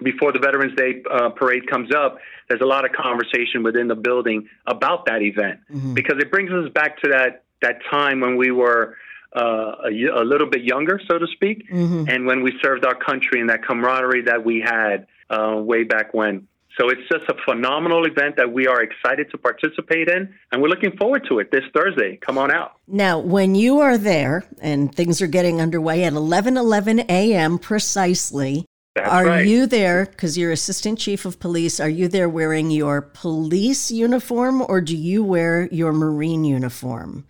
before 0.03 0.33
the 0.33 0.39
Veterans 0.39 0.75
Day 0.77 1.03
uh, 1.11 1.31
parade 1.31 1.69
comes 1.69 1.95
up, 1.95 2.19
there's 2.49 2.61
a 2.61 2.67
lot 2.67 2.85
of 2.85 2.93
conversation 2.93 3.63
within 3.63 3.89
the 3.89 3.95
building 3.95 4.49
about 4.67 5.07
that 5.07 5.23
event 5.23 5.61
mm-hmm. 5.71 5.95
because 5.95 6.17
it 6.19 6.31
brings 6.31 6.51
us 6.51 6.71
back 6.73 7.01
to 7.03 7.09
that 7.09 7.45
that 7.63 7.79
time 7.91 8.21
when 8.21 8.37
we 8.37 8.51
were 8.51 8.97
uh, 9.35 9.77
a, 9.85 10.21
a, 10.21 10.25
little 10.25 10.49
bit 10.49 10.63
younger, 10.63 11.01
so 11.09 11.19
to 11.19 11.27
speak, 11.29 11.71
mm-hmm. 11.71 12.05
and 12.09 12.27
when 12.27 12.43
we 12.43 12.53
served 12.61 12.85
our 12.85 12.95
country 12.95 13.41
and 13.41 13.49
that 13.49 13.65
camaraderie 13.65 14.23
that 14.23 14.45
we 14.45 14.61
had 14.61 15.07
uh, 15.31 15.55
way 15.57 15.85
back 15.85 16.13
when. 16.13 16.47
So 16.79 16.89
it's 16.89 17.03
just 17.11 17.29
a 17.29 17.35
phenomenal 17.45 18.07
event 18.07 18.37
that 18.37 18.51
we 18.51 18.67
are 18.67 18.83
excited 18.83 19.31
to 19.31 19.39
participate 19.39 20.09
in, 20.09 20.35
and 20.51 20.63
we're 20.63 20.69
looking 20.69 20.97
forward 20.97 21.27
to 21.29 21.39
it 21.39 21.51
this 21.51 21.65
Thursday. 21.75 22.17
Come 22.17 22.39
on 22.39 22.51
out. 22.51 22.77
Now, 22.87 23.19
when 23.19 23.55
you 23.55 23.81
are 23.81 23.99
there 23.99 24.45
and 24.61 24.95
things 24.95 25.21
are 25.21 25.27
getting 25.27 25.61
underway 25.61 26.05
at 26.05 26.15
11 26.15 26.57
11 26.57 27.01
a.m. 27.11 27.59
precisely, 27.59 28.67
that's 28.95 29.09
are 29.09 29.25
right. 29.25 29.47
you 29.47 29.67
there 29.67 30.07
because 30.07 30.37
you're 30.37 30.53
assistant 30.53 30.99
chief 30.99 31.25
of 31.25 31.41
police? 31.41 31.81
Are 31.81 31.89
you 31.89 32.09
there 32.09 32.29
wearing 32.29 32.71
your 32.71 33.01
police 33.01 33.91
uniform 33.91 34.63
or 34.69 34.81
do 34.81 34.97
you 34.97 35.25
wear 35.25 35.69
your 35.73 35.93
Marine 35.93 36.45
uniform? 36.45 37.25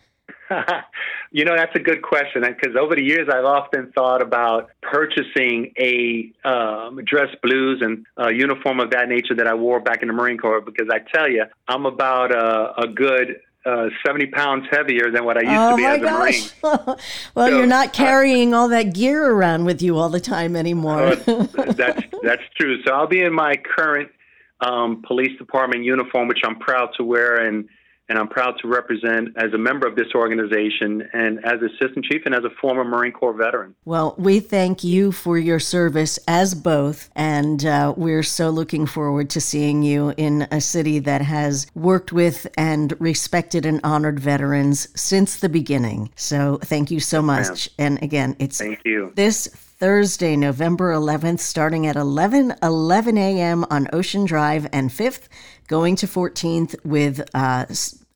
you 1.31 1.45
know, 1.45 1.57
that's 1.57 1.75
a 1.77 1.79
good 1.79 2.03
question 2.03 2.43
because 2.43 2.77
over 2.77 2.97
the 2.97 3.03
years 3.03 3.29
I've 3.33 3.45
often 3.45 3.93
thought 3.93 4.23
about 4.23 4.71
purchasing 4.83 5.73
a 5.79 6.33
um, 6.45 7.01
dress 7.05 7.35
blues 7.43 7.81
and 7.81 8.07
a 8.17 8.33
uniform 8.35 8.81
of 8.81 8.91
that 8.91 9.09
nature 9.09 9.35
that 9.37 9.47
I 9.47 9.55
wore 9.55 9.81
back 9.81 10.03
in 10.03 10.09
the 10.09 10.15
Marine 10.15 10.39
Corps 10.39 10.61
because 10.61 10.89
I 10.91 10.99
tell 10.99 11.31
you, 11.31 11.45
I'm 11.69 11.87
about 11.87 12.33
a, 12.33 12.83
a 12.83 12.87
good 12.89 13.41
uh, 13.65 13.89
70 14.05 14.27
pounds 14.27 14.67
heavier 14.71 15.11
than 15.11 15.25
what 15.25 15.37
I 15.37 15.43
used 15.43 15.53
oh 15.53 15.71
to 15.71 15.77
be 15.77 15.85
as 15.85 15.99
a 15.99 16.01
gosh. 16.01 16.53
Marine. 16.63 16.85
well, 17.35 17.49
so, 17.49 17.57
you're 17.57 17.67
not 17.67 17.93
carrying 17.93 18.55
uh, 18.55 18.59
all 18.59 18.69
that 18.69 18.95
gear 18.95 19.31
around 19.31 19.65
with 19.65 19.83
you 19.83 19.97
all 19.99 20.09
the 20.09 20.21
time 20.21 20.57
anymore. 20.57 21.03
uh, 21.03 21.15
that's, 21.25 22.03
that's 22.23 22.43
true. 22.57 22.83
So 22.83 22.93
I'll 22.93 23.07
be 23.07 23.23
in 23.23 23.33
my 23.33 23.55
current 23.57 24.11
um, 24.61 25.03
police 25.07 25.37
department 25.39 25.85
uniform, 25.85 26.29
which 26.29 26.41
I'm 26.45 26.59
proud 26.59 26.91
to 26.97 27.05
wear. 27.05 27.47
And 27.47 27.69
and 28.09 28.19
I'm 28.19 28.29
proud 28.29 28.55
to 28.63 28.69
represent 28.69 29.31
as 29.37 29.53
a 29.53 29.59
member 29.59 29.87
of 29.87 29.97
this 29.97 30.09
organization 30.15 31.09
and 31.13 31.45
as 31.45 31.61
assistant 31.63 32.05
chief 32.05 32.23
and 32.27 32.35
as 32.35 32.45
a 32.45 32.51
former 32.61 32.85
Marine 32.85 33.13
Corps 33.13 33.33
veteran. 33.33 33.75
Well, 33.85 34.15
we 34.19 34.41
thank 34.41 34.85
you 34.85 35.13
for 35.13 35.39
your 35.39 35.59
service 35.59 36.19
as 36.29 36.55
both, 36.55 37.11
and 37.15 37.65
uh, 37.65 37.95
we're 37.97 38.23
so 38.23 38.51
looking 38.51 38.87
forward 38.87 39.31
to 39.31 39.41
seeing 39.41 39.83
you 39.83 40.13
in 40.17 40.47
a 40.51 40.61
city 40.61 40.99
that 41.01 41.23
has 41.23 41.67
worked 41.75 42.13
with 42.13 42.47
and 42.57 42.95
respected 43.01 43.65
and 43.65 43.81
honored 43.85 44.21
veterans 44.21 44.89
since 45.01 45.37
the 45.37 45.49
beginning. 45.49 46.11
So 46.17 46.59
thank 46.63 46.91
you 46.91 47.01
so 47.01 47.23
much. 47.23 47.71
And 47.79 48.03
again, 48.03 48.37
it's 48.39 48.59
thank 48.59 48.81
you. 48.85 49.13
This 49.15 49.49
Thursday, 49.83 50.37
November 50.37 50.93
11th, 50.93 51.41
starting 51.41 51.89
at 51.89 51.97
11 51.97 52.55
11 52.63 53.19
a.m. 53.19 53.67
on 53.69 53.89
Ocean 53.93 54.25
Drive 54.25 54.69
and 54.73 54.91
5th, 54.91 55.27
going 55.67 55.97
to 55.97 56.07
14th 56.07 56.77
with 56.85 57.29
uh, 57.35 57.67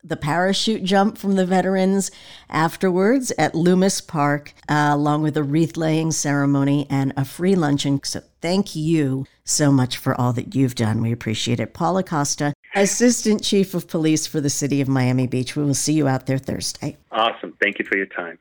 the 0.01 0.15
parachute 0.15 0.85
jump 0.85 1.17
from 1.17 1.35
the 1.35 1.45
veterans 1.45 2.09
afterwards 2.49 3.33
at 3.37 3.51
Lummus 3.51 3.99
Park, 3.99 4.53
uh, 4.69 4.91
along 4.93 5.23
with 5.23 5.35
a 5.35 5.43
wreath 5.43 5.75
laying 5.75 6.11
ceremony 6.11 6.87
and 6.89 7.11
a 7.17 7.25
free 7.25 7.53
luncheon. 7.55 7.99
So 8.05 8.21
thank 8.39 8.73
you 8.73 9.25
so 9.43 9.69
much 9.69 9.97
for 9.97 10.15
all 10.15 10.31
that 10.31 10.55
you've 10.55 10.75
done. 10.75 11.01
We 11.01 11.11
appreciate 11.11 11.59
it. 11.59 11.73
Paul 11.73 11.97
Acosta, 11.97 12.53
Assistant 12.75 13.43
Chief 13.43 13.73
of 13.73 13.89
Police 13.89 14.25
for 14.25 14.39
the 14.39 14.49
City 14.49 14.79
of 14.79 14.87
Miami 14.87 15.27
Beach. 15.27 15.57
We 15.57 15.65
will 15.65 15.73
see 15.73 15.91
you 15.91 16.07
out 16.07 16.27
there 16.27 16.37
Thursday. 16.37 16.95
Awesome. 17.11 17.57
Thank 17.61 17.77
you 17.77 17.83
for 17.83 17.97
your 17.97 18.05
time. 18.05 18.39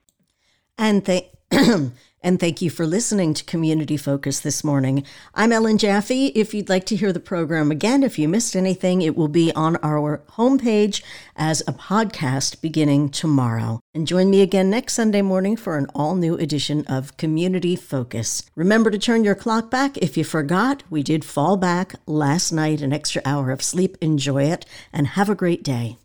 And 0.78 1.04
thank. 1.04 1.26
and 2.26 2.40
thank 2.40 2.60
you 2.60 2.68
for 2.68 2.88
listening 2.88 3.32
to 3.32 3.44
Community 3.44 3.96
Focus 3.96 4.40
this 4.40 4.64
morning. 4.64 5.04
I'm 5.32 5.52
Ellen 5.52 5.78
Jaffe. 5.78 6.26
If 6.34 6.52
you'd 6.52 6.68
like 6.68 6.84
to 6.86 6.96
hear 6.96 7.12
the 7.12 7.20
program 7.20 7.70
again, 7.70 8.02
if 8.02 8.18
you 8.18 8.28
missed 8.28 8.56
anything, 8.56 9.00
it 9.00 9.14
will 9.14 9.28
be 9.28 9.52
on 9.52 9.76
our 9.76 10.20
homepage 10.32 11.04
as 11.36 11.60
a 11.68 11.72
podcast 11.72 12.60
beginning 12.60 13.10
tomorrow. 13.10 13.78
And 13.94 14.08
join 14.08 14.28
me 14.28 14.42
again 14.42 14.68
next 14.68 14.94
Sunday 14.94 15.22
morning 15.22 15.56
for 15.56 15.78
an 15.78 15.86
all 15.94 16.16
new 16.16 16.34
edition 16.34 16.84
of 16.88 17.16
Community 17.16 17.76
Focus. 17.76 18.42
Remember 18.56 18.90
to 18.90 18.98
turn 18.98 19.22
your 19.22 19.36
clock 19.36 19.70
back 19.70 19.96
if 19.98 20.16
you 20.16 20.24
forgot. 20.24 20.82
We 20.90 21.04
did 21.04 21.24
fall 21.24 21.56
back 21.56 21.94
last 22.06 22.50
night, 22.50 22.80
an 22.80 22.92
extra 22.92 23.22
hour 23.24 23.52
of 23.52 23.62
sleep. 23.62 23.96
Enjoy 24.00 24.42
it 24.42 24.66
and 24.92 25.06
have 25.06 25.30
a 25.30 25.36
great 25.36 25.62
day. 25.62 25.96